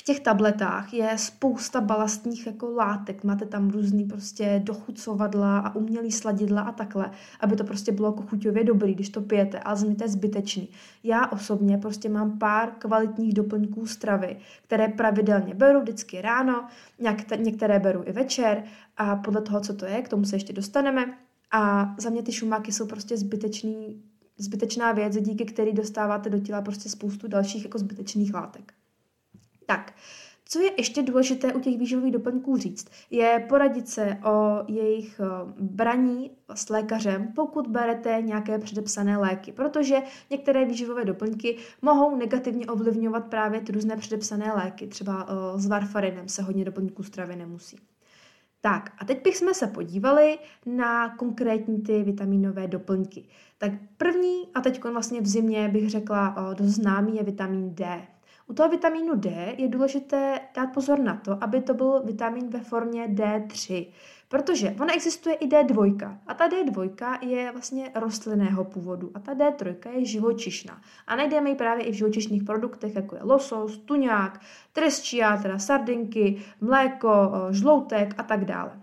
v 0.00 0.02
těch 0.02 0.20
tabletách 0.20 0.94
je 0.94 1.18
spousta 1.18 1.80
balastních 1.80 2.46
jako 2.46 2.70
látek. 2.70 3.24
Máte 3.24 3.44
tam 3.44 3.70
různý 3.70 4.04
prostě 4.04 4.60
dochucovadla 4.64 5.58
a 5.58 5.74
umělý 5.74 6.12
sladidla 6.12 6.62
a 6.62 6.72
takhle, 6.72 7.10
aby 7.40 7.56
to 7.56 7.64
prostě 7.64 7.92
bylo 7.92 8.08
jako 8.08 8.22
chuťově 8.22 8.64
dobrý, 8.64 8.94
když 8.94 9.08
to 9.08 9.20
pijete, 9.20 9.58
ale 9.58 9.76
za 9.76 9.86
mě 9.86 9.94
to 9.94 10.04
je 10.04 10.08
zbytečný. 10.08 10.68
Já 11.04 11.26
osobně 11.26 11.78
prostě 11.78 12.08
mám 12.08 12.38
pár 12.38 12.70
kvalitních 12.78 13.34
doplňků 13.34 13.86
stravy, 13.86 14.36
které 14.62 14.88
pravidelně 14.88 15.54
beru 15.54 15.80
vždycky 15.80 16.20
ráno, 16.22 16.68
některé 17.38 17.78
beru 17.78 18.02
i 18.06 18.12
večer 18.12 18.64
a 18.96 19.16
podle 19.16 19.42
toho, 19.42 19.60
co 19.60 19.74
to 19.74 19.86
je, 19.86 20.02
k 20.02 20.08
tomu 20.08 20.24
se 20.24 20.36
ještě 20.36 20.52
dostaneme. 20.52 21.18
A 21.52 21.94
za 21.98 22.10
mě 22.10 22.22
ty 22.22 22.32
šumáky 22.32 22.72
jsou 22.72 22.86
prostě 22.86 23.16
zbytečný, 23.16 24.02
zbytečná 24.38 24.92
věc, 24.92 25.16
díky 25.16 25.44
který 25.44 25.72
dostáváte 25.72 26.30
do 26.30 26.38
těla 26.38 26.62
prostě 26.62 26.88
spoustu 26.88 27.28
dalších 27.28 27.64
jako 27.64 27.78
zbytečných 27.78 28.34
látek. 28.34 28.79
Tak, 29.70 29.94
co 30.44 30.60
je 30.60 30.70
ještě 30.76 31.02
důležité 31.02 31.52
u 31.52 31.60
těch 31.60 31.78
výživových 31.78 32.12
doplňků 32.12 32.56
říct, 32.56 32.88
je 33.10 33.46
poradit 33.48 33.88
se 33.88 34.18
o 34.24 34.64
jejich 34.68 35.20
eh, 35.20 35.52
braní 35.60 36.30
s 36.54 36.68
lékařem, 36.68 37.32
pokud 37.34 37.66
berete 37.66 38.22
nějaké 38.22 38.58
předepsané 38.58 39.16
léky, 39.16 39.52
protože 39.52 39.96
některé 40.30 40.64
výživové 40.64 41.04
doplňky 41.04 41.56
mohou 41.82 42.16
negativně 42.16 42.66
ovlivňovat 42.66 43.26
právě 43.26 43.60
ty 43.60 43.72
různé 43.72 43.96
předepsané 43.96 44.52
léky, 44.52 44.86
třeba 44.86 45.26
eh, 45.28 45.60
s 45.60 45.66
varfarinem 45.66 46.28
se 46.28 46.42
hodně 46.42 46.64
doplňků 46.64 47.02
stravy 47.02 47.36
nemusí. 47.36 47.76
Tak 48.60 48.92
a 48.98 49.04
teď 49.04 49.24
bychom 49.24 49.54
se 49.54 49.66
podívali 49.66 50.38
na 50.66 51.16
konkrétní 51.16 51.82
ty 51.82 52.02
vitaminové 52.02 52.68
doplňky. 52.68 53.24
Tak 53.58 53.72
první, 53.96 54.42
a 54.54 54.60
teď 54.60 54.84
vlastně 54.84 55.20
v 55.20 55.26
zimě 55.26 55.68
bych 55.68 55.90
řekla 55.90 56.34
eh, 56.38 56.54
dost 56.54 56.70
známý, 56.70 57.16
je 57.16 57.22
vitamin 57.22 57.74
D. 57.74 58.06
U 58.50 58.54
toho 58.54 58.68
vitamínu 58.68 59.14
D 59.14 59.54
je 59.58 59.68
důležité 59.68 60.40
dát 60.56 60.66
pozor 60.66 60.98
na 60.98 61.16
to, 61.16 61.44
aby 61.44 61.60
to 61.60 61.74
byl 61.74 62.02
vitamin 62.02 62.48
ve 62.48 62.60
formě 62.60 63.08
D3, 63.08 63.86
protože 64.28 64.76
ona 64.80 64.94
existuje 64.94 65.34
i 65.34 65.48
D2 65.48 66.18
a 66.26 66.34
ta 66.34 66.48
D2 66.48 67.18
je 67.28 67.52
vlastně 67.52 67.90
rostlinného 67.94 68.64
původu 68.64 69.10
a 69.14 69.20
ta 69.20 69.34
D3 69.34 69.90
je 69.90 70.04
živočišná. 70.04 70.82
A 71.06 71.16
najdeme 71.16 71.50
ji 71.50 71.56
právě 71.56 71.84
i 71.84 71.92
v 71.92 71.94
živočišných 71.94 72.44
produktech, 72.44 72.94
jako 72.94 73.16
je 73.16 73.22
losos, 73.22 73.78
tuňák, 73.78 74.40
tresčia, 74.72 75.36
teda 75.36 75.58
sardinky, 75.58 76.42
mléko, 76.60 77.32
žloutek 77.50 78.14
a 78.18 78.22
tak 78.22 78.44
dále. 78.44 78.80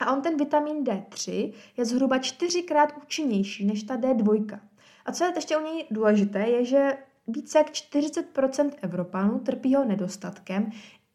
A 0.00 0.12
on 0.12 0.22
ten 0.22 0.36
vitamin 0.36 0.84
D3 0.84 1.52
je 1.76 1.84
zhruba 1.84 2.18
čtyřikrát 2.18 2.94
účinnější 3.02 3.66
než 3.66 3.82
ta 3.82 3.96
D2. 3.96 4.58
A 5.06 5.12
co 5.12 5.24
je 5.24 5.32
ještě 5.34 5.56
u 5.56 5.60
něj 5.64 5.86
důležité, 5.90 6.38
je, 6.38 6.64
že 6.64 6.96
více 7.32 7.58
jak 7.58 7.70
40% 7.70 8.70
Evropanů 8.82 9.38
trpí 9.38 9.74
ho 9.74 9.84
nedostatkem 9.84 10.70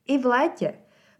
i 0.08 0.18
v 0.18 0.26
létě. 0.26 0.74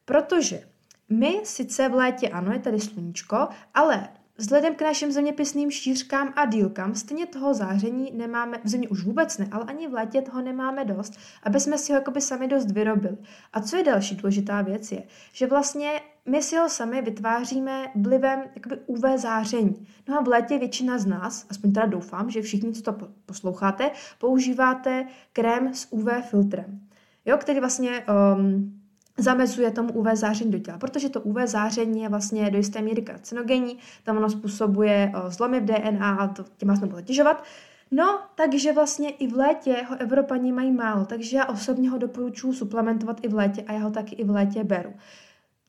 Protože 0.06 0.70
my 1.10 1.42
sice 1.44 1.90
v 1.90 1.94
létě, 1.94 2.30
ano, 2.30 2.52
je 2.52 2.60
tady 2.60 2.80
sluníčko, 2.80 3.48
ale 3.74 4.10
Vzhledem 4.38 4.76
k 4.76 4.82
našim 4.82 5.12
zeměpisným 5.12 5.72
šířkám 5.72 6.34
a 6.36 6.46
dílkám 6.46 6.96
stejně 6.96 7.26
toho 7.26 7.54
záření 7.54 8.12
nemáme, 8.12 8.60
v 8.64 8.68
zimě 8.68 8.90
už 8.90 9.04
vůbec 9.04 9.38
ne, 9.38 9.48
ale 9.52 9.66
ani 9.68 9.88
v 9.88 9.94
létě 9.94 10.22
toho 10.22 10.42
nemáme 10.42 10.86
dost, 10.86 11.14
aby 11.44 11.60
jsme 11.60 11.78
si 11.78 11.92
ho 11.92 12.00
jakoby 12.00 12.22
sami 12.22 12.48
dost 12.48 12.72
vyrobili. 12.72 13.18
A 13.54 13.62
co 13.62 13.78
je 13.78 13.84
další 13.84 14.16
důležitá 14.16 14.62
věc 14.62 14.92
je, 14.92 15.04
že 15.34 15.48
vlastně 15.48 16.02
my 16.26 16.42
si 16.42 16.56
ho 16.58 16.70
sami 16.70 17.02
vytváříme 17.02 17.86
vlivem 17.96 18.44
jakoby 18.56 18.78
UV 18.86 19.04
záření. 19.16 19.88
No 20.08 20.18
a 20.18 20.22
v 20.22 20.28
létě 20.28 20.58
většina 20.58 20.98
z 20.98 21.06
nás, 21.06 21.46
aspoň 21.50 21.72
teda 21.72 21.86
doufám, 21.86 22.30
že 22.30 22.42
všichni, 22.42 22.74
co 22.74 22.82
to 22.82 23.08
posloucháte, 23.26 23.92
používáte 24.20 25.08
krém 25.34 25.74
s 25.74 25.88
UV 25.92 26.08
filtrem, 26.30 26.80
jo, 27.26 27.38
který 27.38 27.60
vlastně 27.60 28.04
um, 28.36 28.82
zamezuje 29.18 29.72
tomu 29.72 29.94
UV 29.94 30.08
záření 30.14 30.52
do 30.52 30.60
těla, 30.60 30.78
protože 30.78 31.10
to 31.10 31.22
UV 31.22 31.38
záření 31.46 32.02
je 32.02 32.10
vlastně 32.10 32.52
do 32.52 32.58
jisté 32.58 32.82
míry 32.82 33.02
karcinogenní, 33.02 33.78
tam 34.04 34.18
ono 34.18 34.30
způsobuje 34.30 35.12
zlomy 35.28 35.60
v 35.60 35.66
DNA 35.66 36.16
a 36.16 36.28
to 36.28 36.46
tím 36.58 36.70
vás 36.70 36.80
nebude 36.80 37.02
těžovat. 37.02 37.44
No, 37.92 38.20
takže 38.36 38.74
vlastně 38.74 39.10
i 39.10 39.28
v 39.28 39.38
létě 39.38 39.86
ho 39.90 39.96
Evropani 40.00 40.52
mají 40.52 40.72
málo, 40.72 41.06
takže 41.06 41.38
já 41.38 41.46
osobně 41.46 41.90
ho 41.90 41.98
doporučuji 41.98 42.54
suplementovat 42.54 43.20
i 43.24 43.28
v 43.28 43.34
létě 43.34 43.62
a 43.62 43.74
já 43.74 43.80
ho 43.80 43.92
taky 43.92 44.16
i 44.16 44.24
v 44.24 44.30
létě 44.30 44.64
beru. 44.64 44.94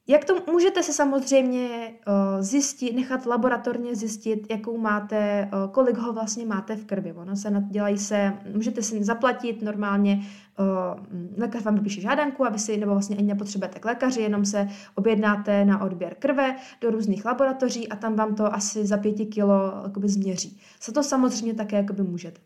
Jak 0.08 0.24
to 0.24 0.34
můžete 0.52 0.82
se 0.82 0.92
samozřejmě 0.92 1.94
uh, 2.06 2.42
zjistit, 2.42 2.96
nechat 2.96 3.26
laboratorně 3.26 3.96
zjistit, 3.96 4.46
jakou 4.50 4.78
máte, 4.78 5.50
uh, 5.52 5.72
kolik 5.72 5.96
ho 5.96 6.12
vlastně 6.12 6.46
máte 6.46 6.76
v 6.76 6.84
krvi. 6.84 7.12
Ono 7.12 7.36
se 7.36 7.64
dělají 7.70 7.98
se, 7.98 8.32
můžete 8.54 8.82
si 8.82 9.04
zaplatit 9.04 9.62
normálně, 9.62 10.22
uh, 10.58 11.40
lékař 11.40 11.62
vám 11.62 11.74
vypíše 11.74 12.00
žádanku 12.00 12.46
a 12.46 12.48
vy 12.48 12.58
si, 12.58 12.76
nebo 12.76 12.92
vlastně 12.92 13.16
ani 13.16 13.26
nepotřebujete 13.26 13.78
k 13.78 13.84
lékaři, 13.84 14.20
jenom 14.20 14.44
se 14.44 14.68
objednáte 14.94 15.64
na 15.64 15.82
odběr 15.82 16.14
krve 16.18 16.56
do 16.80 16.90
různých 16.90 17.24
laboratoří 17.24 17.88
a 17.88 17.96
tam 17.96 18.16
vám 18.16 18.34
to 18.34 18.54
asi 18.54 18.86
za 18.86 18.96
pěti 18.96 19.26
kilo 19.26 19.72
jakoby 19.84 20.08
změří. 20.08 20.60
Se 20.80 20.92
to 20.92 21.02
samozřejmě 21.02 21.54
také 21.54 21.76
jakoby 21.76 22.02
můžete. 22.02 22.40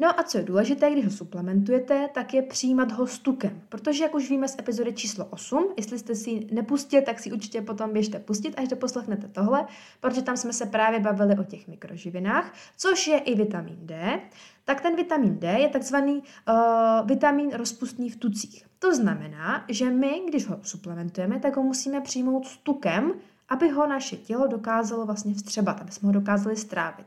No 0.00 0.20
a 0.20 0.22
co 0.22 0.38
je 0.38 0.44
důležité, 0.44 0.90
když 0.90 1.04
ho 1.04 1.10
suplementujete, 1.10 2.08
tak 2.14 2.34
je 2.34 2.42
přijímat 2.42 2.92
ho 2.92 3.06
s 3.06 3.18
tukem, 3.18 3.62
protože 3.68 4.04
jak 4.04 4.14
už 4.14 4.30
víme 4.30 4.48
z 4.48 4.58
epizody 4.58 4.92
číslo 4.92 5.24
8, 5.24 5.74
jestli 5.76 5.98
jste 5.98 6.14
si 6.14 6.46
nepustili, 6.52 7.02
tak 7.02 7.18
si 7.18 7.32
určitě 7.32 7.62
potom 7.62 7.92
běžte 7.92 8.18
pustit, 8.18 8.54
až 8.58 8.68
doposlechnete 8.68 9.28
tohle, 9.28 9.66
protože 10.00 10.22
tam 10.22 10.36
jsme 10.36 10.52
se 10.52 10.66
právě 10.66 11.00
bavili 11.00 11.38
o 11.38 11.44
těch 11.44 11.68
mikroživinách, 11.68 12.54
což 12.76 13.06
je 13.06 13.18
i 13.18 13.34
vitamin 13.34 13.78
D, 13.80 14.20
tak 14.64 14.80
ten 14.80 14.96
vitamin 14.96 15.38
D 15.38 15.58
je 15.58 15.68
takzvaný 15.68 16.22
uh, 16.48 17.08
vitamin 17.08 17.50
rozpustný 17.50 18.10
v 18.10 18.16
tucích. 18.16 18.66
To 18.78 18.94
znamená, 18.94 19.64
že 19.68 19.90
my, 19.90 20.22
když 20.28 20.46
ho 20.46 20.58
suplementujeme, 20.62 21.40
tak 21.40 21.56
ho 21.56 21.62
musíme 21.62 22.00
přijmout 22.00 22.46
s 22.46 22.56
tukem, 22.56 23.12
aby 23.48 23.68
ho 23.68 23.86
naše 23.86 24.16
tělo 24.16 24.46
dokázalo 24.46 25.06
vlastně 25.06 25.34
vstřebat, 25.34 25.80
aby 25.80 25.92
jsme 25.92 26.06
ho 26.06 26.12
dokázali 26.12 26.56
strávit. 26.56 27.06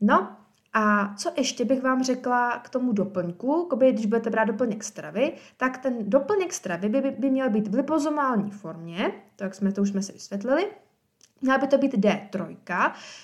No, 0.00 0.36
a 0.78 1.14
co 1.14 1.32
ještě 1.36 1.64
bych 1.64 1.82
vám 1.82 2.04
řekla 2.04 2.58
k 2.58 2.68
tomu 2.68 2.92
doplňku, 2.92 3.66
koby, 3.70 3.92
když 3.92 4.06
budete 4.06 4.30
brát 4.30 4.44
doplněk 4.44 4.84
stravy, 4.84 5.32
tak 5.56 5.78
ten 5.78 6.10
doplněk 6.10 6.52
stravy 6.52 6.88
by, 6.88 7.00
by 7.18 7.30
měl 7.30 7.50
být 7.50 7.68
v 7.68 7.74
lipozomální 7.74 8.50
formě, 8.50 9.12
to, 9.36 9.44
jak 9.44 9.54
jsme, 9.54 9.72
to 9.72 9.82
už 9.82 9.88
jsme 9.88 10.02
si 10.02 10.12
vysvětlili, 10.12 10.66
Měla 11.40 11.58
by 11.58 11.66
to 11.66 11.78
být 11.78 11.94
D3. 11.94 12.56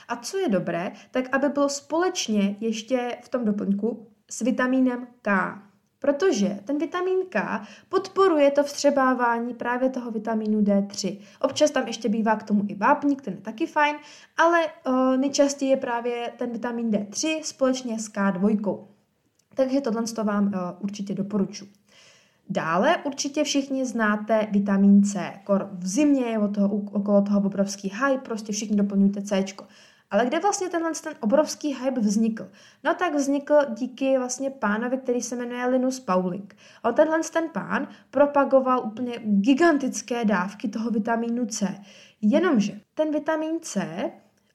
A 0.09 0.17
co 0.17 0.39
je 0.39 0.49
dobré, 0.49 0.93
tak 1.11 1.25
aby 1.33 1.49
bylo 1.49 1.69
společně 1.69 2.57
ještě 2.61 3.19
v 3.23 3.29
tom 3.29 3.45
doplňku 3.45 4.07
s 4.31 4.41
vitamínem 4.41 5.07
K. 5.23 5.59
Protože 6.03 6.59
ten 6.65 6.79
vitamin 6.79 7.19
K 7.29 7.61
podporuje 7.89 8.51
to 8.51 8.65
vstřebávání 8.65 9.55
právě 9.55 9.89
toho 9.89 10.11
vitamínu 10.11 10.61
D3. 10.61 11.19
Občas 11.41 11.71
tam 11.71 11.87
ještě 11.87 12.09
bývá 12.09 12.37
k 12.37 12.43
tomu 12.43 12.65
i 12.69 12.75
vápník, 12.75 13.23
ten 13.23 13.35
je 13.35 13.41
taky 13.41 13.67
fajn, 13.67 13.97
ale 14.37 14.67
o, 14.85 15.17
nejčastěji 15.17 15.71
je 15.71 15.77
právě 15.77 16.33
ten 16.39 16.51
vitamin 16.51 16.91
D3 16.91 17.43
společně 17.43 17.99
s 17.99 18.09
K2. 18.09 18.85
Takže 19.55 19.81
tohle 19.81 20.03
to 20.03 20.25
vám 20.25 20.47
o, 20.55 20.83
určitě 20.83 21.15
doporučuji. 21.15 21.69
Dále 22.51 22.97
určitě 23.05 23.45
všichni 23.45 23.87
znáte 23.87 24.49
vitamin 24.51 25.05
C. 25.05 25.33
Kor 25.45 25.69
v 25.73 25.87
zimě 25.87 26.25
je 26.25 26.39
toho, 26.55 26.77
okolo 26.77 27.23
toho 27.23 27.41
obrovský 27.41 27.89
hype, 27.89 28.23
prostě 28.25 28.53
všichni 28.53 28.77
doplňujte 28.77 29.23
C. 29.23 29.45
Ale 30.13 30.27
kde 30.27 30.41
vlastně 30.41 30.69
tenhle 30.69 30.93
ten 31.03 31.15
obrovský 31.21 31.75
hype 31.75 32.01
vznikl? 32.01 32.51
No 32.85 32.95
tak 32.95 33.15
vznikl 33.15 33.55
díky 33.69 34.19
vlastně 34.19 34.51
pánovi, 34.51 34.99
který 34.99 35.23
se 35.23 35.37
jmenuje 35.37 35.67
Linus 35.67 36.01
Pauling. 36.01 36.57
A 36.83 36.93
tenhle 36.93 37.21
ten 37.33 37.49
pán 37.49 37.89
propagoval 38.11 38.87
úplně 38.87 39.19
gigantické 39.25 40.25
dávky 40.25 40.69
toho 40.69 40.91
vitamínu 40.91 41.47
C. 41.47 41.85
Jenomže 42.21 42.81
ten 42.95 43.13
vitamin 43.13 43.61
C 43.61 44.11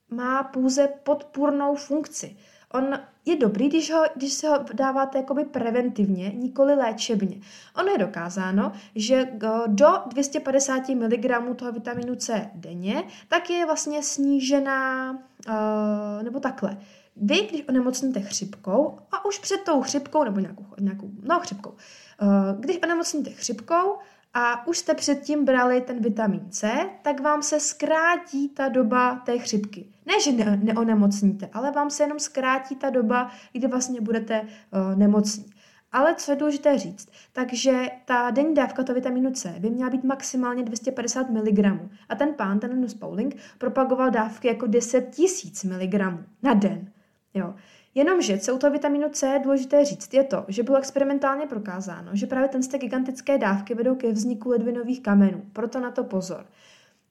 má 0.10 0.44
pouze 0.44 0.88
podpůrnou 0.88 1.76
funkci. 1.76 2.38
On 2.74 3.00
je 3.28 3.36
dobrý, 3.36 3.70
když, 3.70 3.92
ho, 3.92 4.04
když 4.16 4.34
se 4.34 4.48
ho 4.48 4.66
dáváte 4.74 5.18
jakoby 5.18 5.46
preventivně, 5.46 6.32
nikoli 6.36 6.76
léčebně. 6.76 7.38
Ono 7.76 7.92
je 7.92 7.98
dokázáno, 7.98 8.72
že 8.96 9.28
do 9.68 9.88
250 10.08 10.90
mg 10.90 11.56
toho 11.56 11.72
vitaminu 11.72 12.16
C 12.16 12.50
denně, 12.54 13.04
tak 13.28 13.50
je 13.50 13.66
vlastně 13.66 14.04
snížená, 14.04 15.12
uh, 15.12 16.24
nebo 16.24 16.40
takhle. 16.40 16.78
Vy, 17.16 17.42
když 17.42 17.64
onemocníte 17.70 18.20
chřipkou, 18.20 19.00
a 19.12 19.26
už 19.26 19.40
před 19.40 19.62
tou 19.64 19.82
chřipkou, 19.82 20.24
nebo 20.24 20.40
nějakou, 20.40 20.66
nějakou 20.80 21.10
no 21.22 21.40
chřipkou, 21.40 21.70
uh, 21.70 22.60
když 22.60 22.80
onemocníte 22.84 23.30
chřipkou, 23.30 23.98
a 24.40 24.68
už 24.68 24.78
jste 24.78 24.94
předtím 24.94 25.46
brali 25.46 25.82
ten 25.82 26.02
vitamin 26.02 26.50
C, 26.50 26.90
tak 27.02 27.20
vám 27.20 27.44
se 27.44 27.60
zkrátí 27.60 28.50
ta 28.50 28.70
doba 28.70 29.16
té 29.16 29.38
chřipky. 29.38 29.90
Ne, 30.06 30.14
že 30.24 30.32
ne, 30.32 30.60
neonemocníte, 30.64 31.50
ale 31.54 31.72
vám 31.72 31.90
se 31.90 32.04
jenom 32.04 32.20
zkrátí 32.20 32.76
ta 32.76 32.90
doba, 32.90 33.32
kdy 33.52 33.68
vlastně 33.68 34.02
budete 34.02 34.42
uh, 34.42 34.96
nemocní. 34.96 35.46
Ale 35.92 36.16
co 36.16 36.32
je 36.32 36.36
důležité 36.36 36.78
říct, 36.78 37.10
takže 37.34 37.88
ta 38.06 38.32
denní 38.32 38.54
dávka 38.54 38.84
toho 38.84 38.96
vitaminu 38.96 39.32
C 39.32 39.56
by 39.60 39.70
měla 39.70 39.90
být 39.90 40.04
maximálně 40.04 40.64
250 40.64 41.30
mg. 41.30 41.66
A 42.10 42.16
ten 42.16 42.34
pán, 42.34 42.60
ten 42.60 42.88
Pauling, 43.00 43.36
propagoval 43.58 44.10
dávky 44.10 44.48
jako 44.48 44.68
10 44.68 45.16
000 45.66 45.78
mg 45.78 45.94
na 46.44 46.54
den. 46.54 46.92
Jo. 47.34 47.54
Jenomže, 47.98 48.38
co 48.38 48.56
u 48.56 48.58
toho 48.58 48.74
vitamínu 48.74 49.10
C 49.10 49.28
je 49.28 49.40
důležité 49.40 49.86
říct, 49.86 50.14
je 50.14 50.24
to, 50.24 50.46
že 50.48 50.64
bylo 50.64 50.78
experimentálně 50.78 51.48
prokázáno, 51.48 52.12
že 52.14 52.28
právě 52.28 52.50
ten 52.50 52.64
z 52.64 52.78
gigantické 52.78 53.38
dávky 53.38 53.76
vedou 53.76 53.96
ke 53.96 54.12
vzniku 54.12 54.50
ledvinových 54.50 55.02
kamenů. 55.02 55.42
Proto 55.54 55.80
na 55.80 55.92
to 55.92 56.04
pozor. 56.04 56.46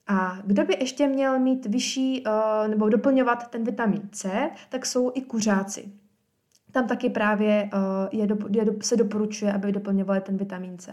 A 0.07 0.38
kdo 0.45 0.64
by 0.64 0.76
ještě 0.81 1.07
měl 1.07 1.38
mít 1.38 1.66
vyšší 1.66 2.25
uh, 2.26 2.69
nebo 2.69 2.88
doplňovat 2.88 3.50
ten 3.50 3.64
vitamin 3.64 4.09
C, 4.12 4.50
tak 4.69 4.87
jsou 4.87 5.12
i 5.14 5.21
kuřáci. 5.21 5.93
Tam 6.73 6.87
taky 6.87 7.11
právě 7.11 7.71
uh, 7.75 8.21
je, 8.21 8.28
je, 8.50 8.66
se 8.83 8.97
doporučuje, 8.97 9.52
aby 9.52 9.73
doplňovali 9.73 10.21
ten 10.21 10.37
vitamin 10.37 10.78
C. 10.78 10.93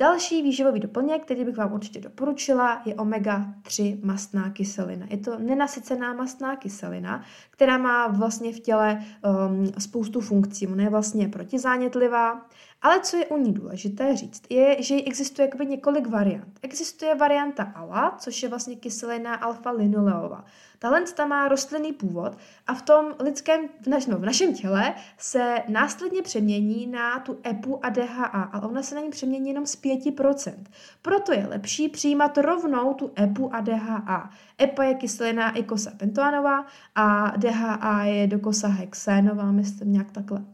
Další 0.00 0.42
výživový 0.42 0.80
doplněk, 0.80 1.24
který 1.24 1.44
bych 1.44 1.56
vám 1.56 1.72
určitě 1.72 2.00
doporučila, 2.00 2.82
je 2.84 2.94
omega-3 2.94 4.04
mastná 4.04 4.50
kyselina. 4.50 5.06
Je 5.10 5.16
to 5.16 5.38
nenasycená 5.38 6.14
mastná 6.14 6.56
kyselina, 6.56 7.24
která 7.50 7.78
má 7.78 8.08
vlastně 8.08 8.52
v 8.52 8.60
těle 8.60 9.04
um, 9.48 9.66
spoustu 9.78 10.20
funkcí. 10.20 10.66
Ona 10.66 10.82
je 10.82 10.90
vlastně 10.90 11.28
protizánětlivá, 11.28 12.46
ale 12.82 13.00
co 13.00 13.16
je 13.16 13.26
u 13.26 13.36
ní 13.36 13.52
důležité 13.52 14.16
říct, 14.16 14.42
je, 14.50 14.82
že 14.82 14.94
existuje 14.94 15.46
jakoby 15.48 15.66
několik 15.66 16.06
variant. 16.06 16.58
Existuje 16.62 17.14
varianta 17.14 17.62
ALA, 17.62 18.16
což 18.18 18.42
je 18.42 18.48
vlastně 18.48 18.76
kyselina 18.76 19.34
alfa-linoleová. 19.34 20.44
Ta 21.14 21.26
má 21.26 21.48
rostlinný 21.48 21.92
původ 21.92 22.38
a 22.66 22.74
v 22.74 22.82
tom 22.82 23.14
lidském, 23.18 23.68
v, 23.80 23.86
naš, 23.86 24.06
no, 24.06 24.18
v 24.18 24.24
našem 24.24 24.54
těle 24.54 24.94
se 25.18 25.56
následně 25.68 26.22
přemění 26.22 26.86
na 26.86 27.18
tu 27.18 27.38
EPU 27.46 27.84
a 27.84 27.88
DHA, 27.88 28.24
ale 28.24 28.68
ona 28.68 28.82
se 28.82 28.94
na 28.94 29.00
ní 29.00 29.10
přemění 29.10 29.48
jenom 29.48 29.66
z 29.66 29.82
5%. 29.82 30.54
Proto 31.02 31.32
je 31.32 31.46
lepší 31.46 31.88
přijímat 31.88 32.38
rovnou 32.38 32.94
tu 32.94 33.12
EPU 33.20 33.54
a 33.54 33.60
DHA. 33.60 34.30
EPA 34.62 34.84
je 34.84 34.94
kyselina 34.94 35.50
ikosa 35.50 35.90
pentoanová 35.96 36.66
a 36.94 37.36
DHA 37.36 38.04
je 38.04 38.26
dokosa 38.26 38.68
hexénová, 38.68 39.52
myslím 39.52 39.92
nějak 39.92 40.10
takhle. 40.10 40.44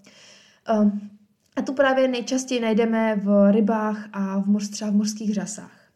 Um, 0.80 1.10
a 1.56 1.62
tu 1.62 1.72
právě 1.72 2.08
nejčastěji 2.08 2.60
najdeme 2.60 3.16
v 3.16 3.52
rybách 3.52 4.08
a 4.12 4.38
v, 4.38 4.46
moř, 4.46 4.68
třeba 4.70 4.90
v 4.90 4.94
mořských 4.94 5.34
řasách. 5.34 5.86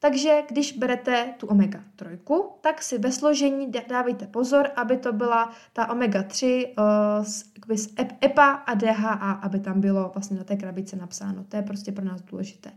Takže 0.00 0.42
když 0.48 0.72
berete 0.72 1.34
tu 1.38 1.46
omega-3, 1.46 2.48
tak 2.60 2.82
si 2.82 2.98
ve 2.98 3.12
složení 3.12 3.72
dávejte 3.88 4.26
pozor, 4.26 4.70
aby 4.76 4.96
to 4.96 5.12
byla 5.12 5.52
ta 5.72 5.86
omega-3 5.86 6.66
uh, 6.68 7.24
z 7.76 7.94
EPA 8.24 8.50
a 8.50 8.74
DHA, 8.74 9.32
aby 9.32 9.60
tam 9.60 9.80
bylo 9.80 10.10
vlastně 10.14 10.36
na 10.36 10.44
té 10.44 10.56
krabici 10.56 10.96
napsáno. 10.96 11.44
To 11.44 11.56
je 11.56 11.62
prostě 11.62 11.92
pro 11.92 12.04
nás 12.04 12.22
důležité. 12.22 12.70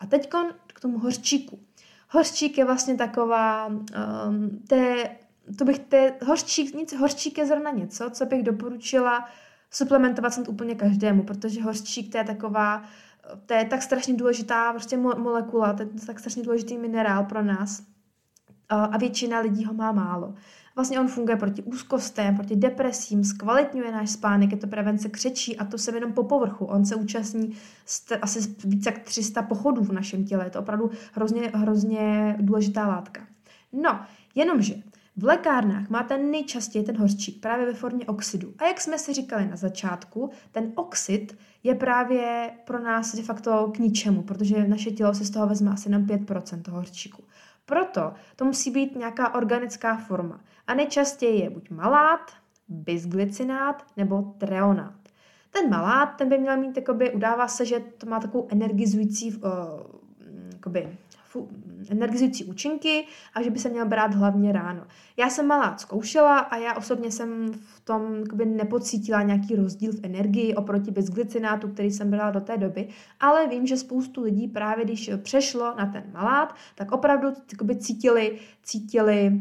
A 0.00 0.06
teď 0.06 0.30
k 0.66 0.80
tomu 0.80 0.98
hořčíku. 0.98 1.58
Hořčík 2.08 2.58
je 2.58 2.64
vlastně 2.64 2.94
taková, 2.94 3.66
um, 3.66 3.82
té, 4.68 5.10
to 5.58 5.64
bych, 5.64 5.78
té, 5.78 6.14
hořčík, 6.26 6.74
nic, 6.74 6.94
hořčík 6.96 7.38
je 7.38 7.46
zrovna 7.46 7.70
něco, 7.70 8.10
co 8.10 8.26
bych 8.26 8.42
doporučila 8.42 9.28
suplementovat 9.72 10.34
snad 10.34 10.48
úplně 10.48 10.74
každému, 10.74 11.22
protože 11.22 11.62
hořčík 11.62 12.12
to 12.12 12.18
je 12.18 12.24
taková, 12.24 12.82
to 13.46 13.54
je 13.54 13.64
tak 13.64 13.82
strašně 13.82 14.14
důležitá 14.14 14.72
prostě 14.72 14.96
mo- 14.96 15.18
molekula, 15.18 15.72
to 15.72 15.82
je 15.82 15.88
tak 16.06 16.18
strašně 16.18 16.42
důležitý 16.42 16.78
minerál 16.78 17.24
pro 17.24 17.42
nás 17.42 17.82
a 18.68 18.98
většina 18.98 19.40
lidí 19.40 19.64
ho 19.64 19.74
má 19.74 19.92
málo. 19.92 20.34
Vlastně 20.74 21.00
on 21.00 21.08
funguje 21.08 21.36
proti 21.36 21.62
úzkostem, 21.62 22.36
proti 22.36 22.56
depresím, 22.56 23.24
zkvalitňuje 23.24 23.92
náš 23.92 24.10
spánek, 24.10 24.50
je 24.50 24.56
to 24.56 24.66
prevence 24.66 25.08
křečí 25.08 25.58
a 25.58 25.64
to 25.64 25.78
se 25.78 25.96
jenom 25.96 26.12
po 26.12 26.24
povrchu. 26.24 26.64
On 26.64 26.84
se 26.84 26.94
účastní 26.94 27.56
asi 28.22 28.54
více 28.64 28.90
jak 28.90 28.98
300 28.98 29.42
pochodů 29.42 29.84
v 29.84 29.92
našem 29.92 30.24
těle. 30.24 30.44
Je 30.46 30.50
to 30.50 30.60
opravdu 30.60 30.90
hrozně, 31.12 31.50
hrozně 31.54 32.36
důležitá 32.40 32.88
látka. 32.88 33.26
No, 33.72 34.00
jenomže 34.34 34.74
V 35.16 35.24
lékárnách 35.24 35.88
máte 35.88 36.18
nejčastěji 36.18 36.84
ten 36.84 36.96
hořčík 36.96 37.40
právě 37.40 37.66
ve 37.66 37.74
formě 37.74 38.06
oxidu. 38.06 38.54
A 38.58 38.66
jak 38.66 38.80
jsme 38.80 38.98
si 38.98 39.12
říkali 39.12 39.48
na 39.48 39.56
začátku, 39.56 40.30
ten 40.52 40.72
oxid 40.74 41.38
je 41.62 41.74
právě 41.74 42.50
pro 42.64 42.78
nás 42.78 43.14
de 43.14 43.22
facto 43.22 43.72
k 43.74 43.78
ničemu, 43.78 44.22
protože 44.22 44.68
naše 44.68 44.90
tělo 44.90 45.14
si 45.14 45.24
z 45.24 45.30
toho 45.30 45.46
vezme 45.46 45.70
asi 45.70 45.88
jenom 45.88 46.06
5% 46.06 46.62
toho 46.62 46.76
hořčíku. 46.76 47.24
Proto 47.66 48.12
to 48.36 48.44
musí 48.44 48.70
být 48.70 48.96
nějaká 48.96 49.34
organická 49.34 49.96
forma. 49.96 50.40
A 50.66 50.74
nejčastěji 50.74 51.40
je 51.40 51.50
buď 51.50 51.70
malát, 51.70 52.32
bisglycinát 52.68 53.86
nebo 53.96 54.34
treonát. 54.38 54.94
Ten 55.50 55.70
malát, 55.70 56.06
ten 56.06 56.28
by 56.28 56.38
měl 56.38 56.56
mít, 56.56 56.76
jakoby, 56.76 57.12
udává 57.12 57.48
se, 57.48 57.66
že 57.66 57.80
to 57.80 58.06
má 58.06 58.20
takovou 58.20 58.48
energizující 58.50 59.32
uh, 59.32 59.42
jakoby, 60.52 60.98
energizující 61.90 62.44
účinky 62.44 63.04
a 63.34 63.42
že 63.42 63.50
by 63.50 63.58
se 63.58 63.68
měl 63.68 63.86
brát 63.86 64.14
hlavně 64.14 64.52
ráno. 64.52 64.86
Já 65.16 65.30
jsem 65.30 65.46
malá 65.46 65.76
zkoušela 65.78 66.38
a 66.38 66.56
já 66.56 66.74
osobně 66.74 67.10
jsem 67.10 67.52
v 67.52 67.80
tom 67.80 68.14
jakoby, 68.16 68.46
nepocítila 68.46 69.22
nějaký 69.22 69.56
rozdíl 69.56 69.92
v 69.92 70.00
energii 70.02 70.54
oproti 70.54 70.90
bezglicinátu, 70.90 71.68
který 71.68 71.90
jsem 71.90 72.10
brala 72.10 72.30
do 72.30 72.40
té 72.40 72.58
doby, 72.58 72.88
ale 73.20 73.46
vím, 73.46 73.66
že 73.66 73.76
spoustu 73.76 74.22
lidí 74.22 74.48
právě 74.48 74.84
když 74.84 75.10
přešlo 75.22 75.74
na 75.78 75.86
ten 75.86 76.04
malát, 76.12 76.54
tak 76.74 76.92
opravdu 76.92 77.28
jakoby, 77.52 77.76
cítili, 77.76 78.38
cítili 78.62 79.40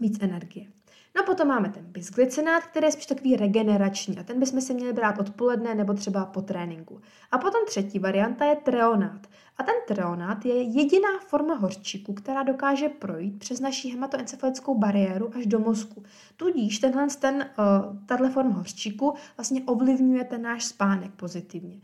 víc 0.00 0.18
energie. 0.20 0.66
No 1.16 1.22
potom 1.26 1.48
máme 1.48 1.68
ten 1.68 1.84
bisglycinát, 1.84 2.62
který 2.62 2.86
je 2.86 2.92
spíš 2.92 3.06
takový 3.06 3.36
regenerační 3.36 4.18
a 4.18 4.22
ten 4.22 4.40
bychom 4.40 4.60
si 4.60 4.74
měli 4.74 4.92
brát 4.92 5.18
odpoledne 5.18 5.74
nebo 5.74 5.94
třeba 5.94 6.24
po 6.24 6.42
tréninku. 6.42 7.00
A 7.30 7.38
potom 7.38 7.60
třetí 7.66 7.98
varianta 7.98 8.44
je 8.44 8.56
treonát. 8.56 9.26
A 9.56 9.62
ten 9.62 9.74
treonát 9.88 10.44
je 10.44 10.62
jediná 10.62 11.08
forma 11.26 11.54
hořčíku, 11.54 12.14
která 12.14 12.42
dokáže 12.42 12.88
projít 12.88 13.38
přes 13.38 13.60
naši 13.60 13.88
hematoencefalickou 13.88 14.78
bariéru 14.78 15.30
až 15.36 15.46
do 15.46 15.58
mozku. 15.58 16.02
Tudíž 16.36 16.78
tenhle 16.78 17.06
ten, 17.20 17.34
uh, 17.58 17.96
tato 18.06 18.28
forma 18.28 18.54
hořčíku 18.54 19.14
vlastně 19.36 19.62
ovlivňuje 19.66 20.24
ten 20.24 20.42
náš 20.42 20.64
spánek 20.64 21.10
pozitivně. 21.10 21.80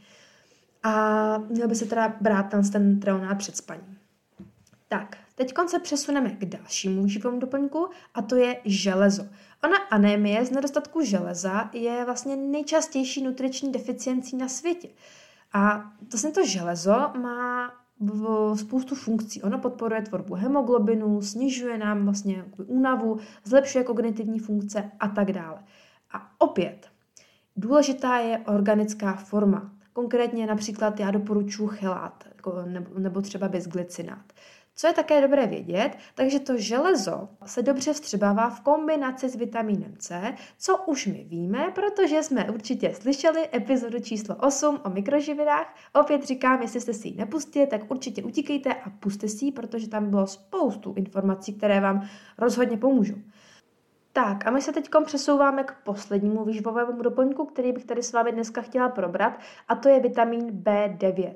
A 0.83 1.39
měl 1.39 1.69
by 1.69 1.75
se 1.75 1.87
teda 1.87 2.17
brát 2.21 2.43
ten, 2.43 2.71
ten 2.71 3.01
treonát 3.01 3.39
před 3.39 3.57
spaním. 3.57 3.99
Tak, 4.89 5.17
teď 5.39 5.55
se 5.67 5.79
přesuneme 5.79 6.31
k 6.31 6.45
dalšímu 6.45 7.03
výživovému 7.03 7.41
doplňku 7.41 7.89
a 8.15 8.23
to 8.23 8.37
je 8.37 8.61
železo. 8.65 9.23
Ona 9.65 9.77
anémie 9.77 10.45
z 10.45 10.51
nedostatku 10.51 11.05
železa 11.05 11.71
je 11.73 12.05
vlastně 12.05 12.37
nejčastější 12.37 13.23
nutriční 13.23 13.73
deficiencí 13.73 14.37
na 14.37 14.49
světě. 14.49 14.89
A 15.53 15.93
vlastně 16.11 16.31
to 16.31 16.47
železo 16.47 17.11
má 17.23 17.73
spoustu 18.55 18.95
funkcí. 18.95 19.43
Ono 19.43 19.59
podporuje 19.59 20.03
tvorbu 20.03 20.35
hemoglobinu, 20.35 21.23
snižuje 21.23 21.79
nám 21.79 22.05
vlastně 22.05 22.45
únavu, 22.67 23.19
zlepšuje 23.45 23.85
kognitivní 23.85 24.39
funkce 24.39 24.91
a 25.01 25.09
tak 25.09 25.33
dále. 25.33 25.59
A 26.13 26.31
opět, 26.39 26.87
důležitá 27.57 28.17
je 28.17 28.39
organická 28.39 29.13
forma. 29.13 29.73
Konkrétně 29.93 30.47
například 30.47 31.01
já 31.01 31.11
doporučuji 31.11 31.67
chelát 31.67 32.25
jako 32.37 32.65
nebo 32.99 33.23
třeba 33.23 33.49
bezglicinát. 33.49 34.33
Co 34.81 34.87
je 34.87 34.93
také 34.93 35.21
dobré 35.21 35.47
vědět, 35.47 35.91
takže 36.15 36.41
to 36.41 36.59
železo 36.59 37.29
se 37.47 37.63
dobře 37.63 37.93
vstřebává 37.93 38.51
v 38.51 38.61
kombinaci 38.61 39.29
s 39.29 39.37
vitamínem 39.37 39.95
C, 39.99 40.35
co 40.59 40.77
už 40.77 41.07
my 41.07 41.25
víme, 41.25 41.73
protože 41.75 42.23
jsme 42.23 42.51
určitě 42.51 42.95
slyšeli 42.95 43.49
epizodu 43.55 44.01
číslo 44.01 44.37
8 44.37 44.81
o 44.85 44.91
mikroživinách. 44.91 45.75
Opět 45.95 46.25
říkám, 46.25 46.63
jestli 46.63 46.81
jste 46.81 46.95
si 46.95 47.09
ji 47.09 47.17
nepustili, 47.17 47.67
tak 47.67 47.91
určitě 47.91 48.23
utíkejte 48.23 48.75
a 48.75 48.91
puste 48.91 49.29
si 49.29 49.45
ji, 49.45 49.53
protože 49.53 49.89
tam 49.89 50.11
bylo 50.11 50.27
spoustu 50.27 50.95
informací, 50.97 51.55
které 51.55 51.81
vám 51.81 52.09
rozhodně 52.39 52.77
pomůžou. 52.77 53.17
Tak 54.13 54.47
a 54.47 54.51
my 54.51 54.63
se 54.63 54.73
teď 54.73 54.89
přesouváme 55.05 55.65
k 55.65 55.75
poslednímu 55.85 56.45
výživovému 56.45 57.03
doplňku, 57.03 57.45
který 57.45 57.73
bych 57.73 57.85
tady 57.85 58.03
s 58.03 58.13
vámi 58.13 58.33
dneska 58.33 58.63
chtěla 58.63 58.89
probrat, 58.89 59.39
a 59.69 59.75
to 59.75 59.89
je 59.89 60.01
vitamin 60.01 60.51
B9. 60.51 61.35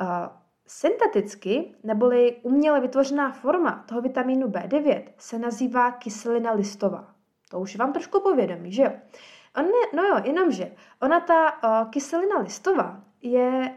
Uh, 0.00 0.45
Synteticky, 0.66 1.74
neboli 1.82 2.36
uměle 2.42 2.80
vytvořená 2.80 3.32
forma 3.32 3.84
toho 3.88 4.00
vitamínu 4.00 4.48
B9 4.48 5.02
se 5.18 5.38
nazývá 5.38 5.90
kyselina 5.90 6.52
listová. 6.52 7.14
To 7.50 7.60
už 7.60 7.76
vám 7.76 7.92
trošku 7.92 8.20
povědomí, 8.20 8.72
že 8.72 8.82
jo? 8.82 8.90
On 9.56 9.64
je, 9.64 9.96
no 9.96 10.02
jo, 10.02 10.20
jenomže 10.24 10.72
ona 11.02 11.20
ta 11.20 11.52
uh, 11.52 11.90
kyselina 11.90 12.38
listová 12.38 13.04
je 13.22 13.74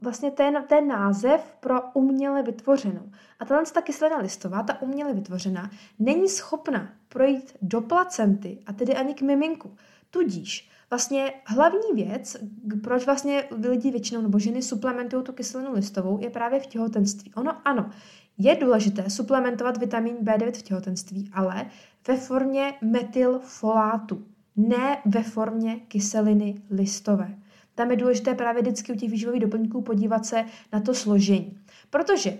vlastně 0.00 0.30
ten, 0.30 0.64
ten 0.68 0.88
název 0.88 1.56
pro 1.60 1.82
uměle 1.94 2.42
vytvořenou. 2.42 3.10
A 3.38 3.44
tahle 3.44 3.64
ta 3.74 3.82
kyselina 3.82 4.18
listová, 4.18 4.62
ta 4.62 4.82
uměle 4.82 5.12
vytvořená, 5.12 5.70
není 5.98 6.28
schopna 6.28 6.88
projít 7.08 7.56
do 7.62 7.80
placenty 7.80 8.58
a 8.66 8.72
tedy 8.72 8.94
ani 8.94 9.14
k 9.14 9.22
miminku. 9.22 9.76
Tudíž 10.10 10.70
Vlastně 10.90 11.32
hlavní 11.44 12.04
věc, 12.04 12.36
proč 12.82 13.06
vlastně 13.06 13.44
lidi 13.68 13.90
většinou 13.90 14.22
nebo 14.22 14.38
ženy 14.38 14.62
suplementují 14.62 15.24
tu 15.24 15.32
kyselinu 15.32 15.72
listovou, 15.72 16.18
je 16.20 16.30
právě 16.30 16.60
v 16.60 16.66
těhotenství. 16.66 17.34
Ono 17.34 17.68
ano, 17.68 17.90
je 18.38 18.56
důležité 18.56 19.10
suplementovat 19.10 19.76
vitamin 19.76 20.16
B9 20.16 20.52
v 20.52 20.62
těhotenství, 20.62 21.30
ale 21.32 21.66
ve 22.08 22.16
formě 22.16 22.74
metylfolátu, 22.82 24.26
ne 24.56 25.02
ve 25.06 25.22
formě 25.22 25.76
kyseliny 25.76 26.62
listové. 26.70 27.38
Tam 27.74 27.90
je 27.90 27.96
důležité 27.96 28.34
právě 28.34 28.62
vždycky 28.62 28.92
u 28.92 28.96
těch 28.96 29.10
výživových 29.10 29.42
doplňků 29.42 29.82
podívat 29.82 30.26
se 30.26 30.44
na 30.72 30.80
to 30.80 30.94
složení. 30.94 31.58
Protože 31.90 32.38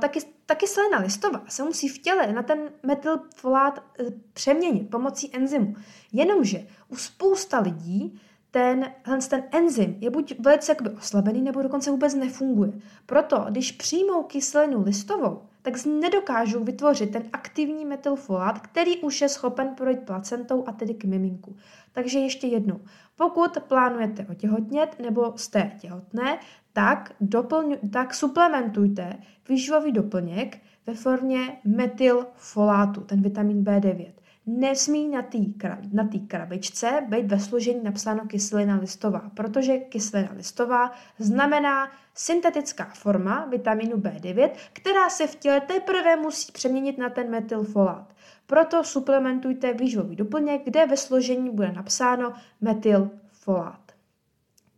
taky, 0.00 0.20
taky 0.46 0.66
selena 0.66 0.98
listová 0.98 1.44
se 1.48 1.62
musí 1.62 1.88
v 1.88 1.98
těle 1.98 2.32
na 2.32 2.42
ten 2.42 2.58
metylfolát 2.82 3.78
e, 3.78 4.04
přeměnit 4.32 4.90
pomocí 4.90 5.36
enzymu. 5.36 5.74
Jenomže 6.12 6.66
u 6.88 6.96
spousta 6.96 7.60
lidí 7.60 8.20
ten, 8.50 8.92
ten 9.30 9.44
enzym 9.52 9.96
je 10.00 10.10
buď 10.10 10.34
velice 10.38 10.72
jakoby 10.72 10.90
oslabený, 10.90 11.42
nebo 11.42 11.62
dokonce 11.62 11.90
vůbec 11.90 12.14
nefunguje. 12.14 12.72
Proto, 13.06 13.46
když 13.50 13.72
přijmou 13.72 14.22
kyselinu 14.22 14.82
listovou, 14.82 15.42
tak 15.62 15.86
nedokážou 15.86 16.64
vytvořit 16.64 17.12
ten 17.12 17.22
aktivní 17.32 17.84
metylfolát, 17.84 18.58
který 18.58 18.98
už 18.98 19.20
je 19.20 19.28
schopen 19.28 19.68
projít 19.68 20.00
placentou 20.00 20.64
a 20.66 20.72
tedy 20.72 20.94
k 20.94 21.04
miminku. 21.04 21.56
Takže 21.92 22.18
ještě 22.18 22.46
jednou, 22.46 22.80
pokud 23.16 23.58
plánujete 23.68 24.26
otěhotnět 24.30 24.96
nebo 24.98 25.32
jste 25.36 25.72
těhotné, 25.80 26.38
tak, 26.74 27.12
doplňu, 27.20 27.76
tak 27.92 28.14
suplementujte 28.14 29.16
výživový 29.48 29.92
doplněk 29.92 30.58
ve 30.86 30.94
formě 30.94 31.58
metylfolátu, 31.64 33.00
ten 33.00 33.22
vitamin 33.22 33.64
B9. 33.64 34.12
Nesmí 34.46 35.08
na 35.08 35.22
té 35.22 35.38
na 35.92 36.08
krabičce 36.26 37.06
být 37.08 37.26
ve 37.26 37.40
složení 37.40 37.84
napsáno 37.84 38.26
kyselina 38.26 38.76
listová, 38.76 39.30
protože 39.34 39.78
kyselina 39.78 40.30
listová 40.36 40.92
znamená 41.18 41.90
syntetická 42.14 42.84
forma 42.94 43.46
vitaminu 43.46 43.96
B9, 43.96 44.50
která 44.72 45.10
se 45.10 45.26
v 45.26 45.36
těle 45.36 45.60
teprve 45.60 46.16
musí 46.16 46.52
přeměnit 46.52 46.98
na 46.98 47.10
ten 47.10 47.30
metylfolát. 47.30 48.14
Proto 48.46 48.84
suplementujte 48.84 49.72
výživový 49.72 50.16
doplněk, 50.16 50.64
kde 50.64 50.86
ve 50.86 50.96
složení 50.96 51.50
bude 51.50 51.72
napsáno 51.72 52.32
metylfolát. 52.60 53.83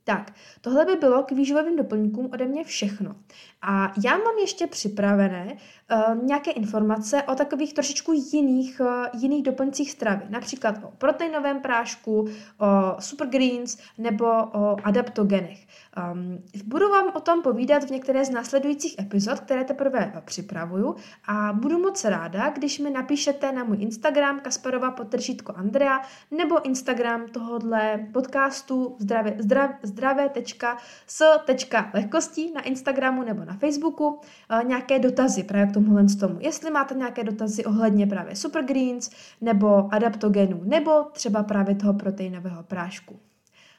Tak, 0.08 0.32
tohle 0.60 0.84
by 0.84 0.96
bylo 0.96 1.22
k 1.22 1.32
výživovým 1.32 1.76
doplňkům 1.76 2.30
ode 2.32 2.46
mě 2.46 2.64
všechno. 2.64 3.16
A 3.62 3.92
já 4.04 4.10
mám 4.10 4.38
ještě 4.40 4.66
připravené 4.66 5.56
uh, 5.56 6.24
nějaké 6.24 6.50
informace 6.50 7.22
o 7.22 7.34
takových 7.34 7.74
trošičku 7.74 8.12
jiných, 8.12 8.80
uh, 8.80 9.20
jiných 9.20 9.42
doplňcích 9.42 9.90
stravy. 9.90 10.24
Například 10.28 10.74
o 10.84 10.90
proteinovém 10.98 11.60
prášku, 11.60 12.28
o 12.58 12.96
supergreens 13.00 13.78
nebo 13.98 14.26
o 14.52 14.76
adaptogenech. 14.84 15.66
Um, 16.12 16.38
budu 16.64 16.88
vám 16.88 17.12
o 17.14 17.20
tom 17.20 17.42
povídat 17.42 17.84
v 17.84 17.90
některé 17.90 18.24
z 18.24 18.30
následujících 18.30 18.98
epizod, 18.98 19.40
které 19.40 19.64
teprve 19.64 20.12
připravuju 20.24 20.96
a 21.28 21.52
budu 21.52 21.78
moc 21.78 22.04
ráda, 22.04 22.50
když 22.50 22.78
mi 22.78 22.90
napíšete 22.90 23.52
na 23.52 23.64
můj 23.64 23.76
Instagram 23.80 24.40
Kasparova 24.40 24.90
potržítko 24.90 25.52
Andrea 25.56 26.02
nebo 26.30 26.66
Instagram 26.66 27.28
tohohle 27.28 28.06
podcastu 28.12 28.96
zdravě, 28.98 29.36
zdrav, 29.38 29.70
zdravé.s.lehkostí 29.96 32.52
na 32.52 32.60
Instagramu 32.60 33.22
nebo 33.22 33.44
na 33.44 33.54
Facebooku 33.54 34.20
eh, 34.50 34.64
nějaké 34.64 34.98
dotazy 34.98 35.42
právě 35.42 35.66
k 35.66 35.74
tomuhle 35.74 36.04
tomu. 36.20 36.38
Jestli 36.40 36.70
máte 36.70 36.94
nějaké 36.94 37.24
dotazy 37.24 37.64
ohledně 37.64 38.06
právě 38.06 38.36
supergreens 38.36 39.10
nebo 39.40 39.94
adaptogenů 39.94 40.60
nebo 40.64 41.04
třeba 41.12 41.42
právě 41.42 41.74
toho 41.74 41.94
proteinového 41.94 42.62
prášku. 42.62 43.20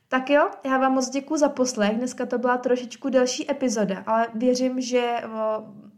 Tak 0.10 0.30
jo, 0.30 0.50
já 0.66 0.78
vám 0.78 0.94
moc 0.94 1.10
děkuji 1.10 1.38
za 1.38 1.50
poslech. 1.50 1.98
Dneska 1.98 2.26
to 2.26 2.38
byla 2.38 2.58
trošičku 2.58 3.10
delší 3.10 3.52
epizoda, 3.52 4.04
ale 4.06 4.28
věřím, 4.34 4.82
že 4.82 5.00
eh, 5.00 5.28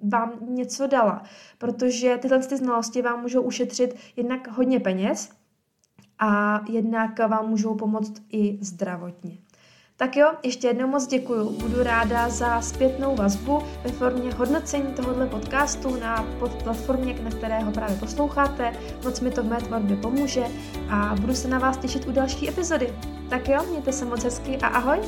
vám 0.09 0.33
něco 0.41 0.87
dala, 0.87 1.23
protože 1.57 2.17
tyhle 2.17 2.39
ty 2.39 2.57
znalosti 2.57 3.01
vám 3.01 3.21
můžou 3.21 3.41
ušetřit 3.41 3.95
jednak 4.15 4.47
hodně 4.47 4.79
peněz 4.79 5.29
a 6.19 6.61
jednak 6.69 7.19
vám 7.19 7.49
můžou 7.49 7.75
pomoct 7.75 8.13
i 8.31 8.57
zdravotně. 8.61 9.37
Tak 9.99 10.17
jo, 10.17 10.31
ještě 10.43 10.67
jednou 10.67 10.87
moc 10.87 11.07
děkuju. 11.07 11.49
Budu 11.49 11.83
ráda 11.83 12.29
za 12.29 12.61
zpětnou 12.61 13.15
vazbu 13.15 13.61
ve 13.83 13.91
formě 13.91 14.33
hodnocení 14.33 14.93
tohoto 14.93 15.25
podcastu 15.25 15.95
na 15.95 16.25
platformě, 16.63 17.15
na 17.23 17.29
které 17.29 17.59
ho 17.59 17.71
právě 17.71 17.97
posloucháte. 17.97 18.73
Moc 19.03 19.19
mi 19.19 19.31
to 19.31 19.43
v 19.43 19.45
mé 19.45 19.57
tvorbě 19.57 19.95
pomůže 19.95 20.43
a 20.89 21.15
budu 21.21 21.35
se 21.35 21.47
na 21.47 21.59
vás 21.59 21.77
těšit 21.77 22.07
u 22.07 22.11
další 22.11 22.49
epizody. 22.49 22.93
Tak 23.29 23.49
jo, 23.49 23.63
mějte 23.69 23.93
se 23.93 24.05
moc 24.05 24.23
hezky 24.23 24.57
a 24.57 24.67
ahoj! 24.67 24.99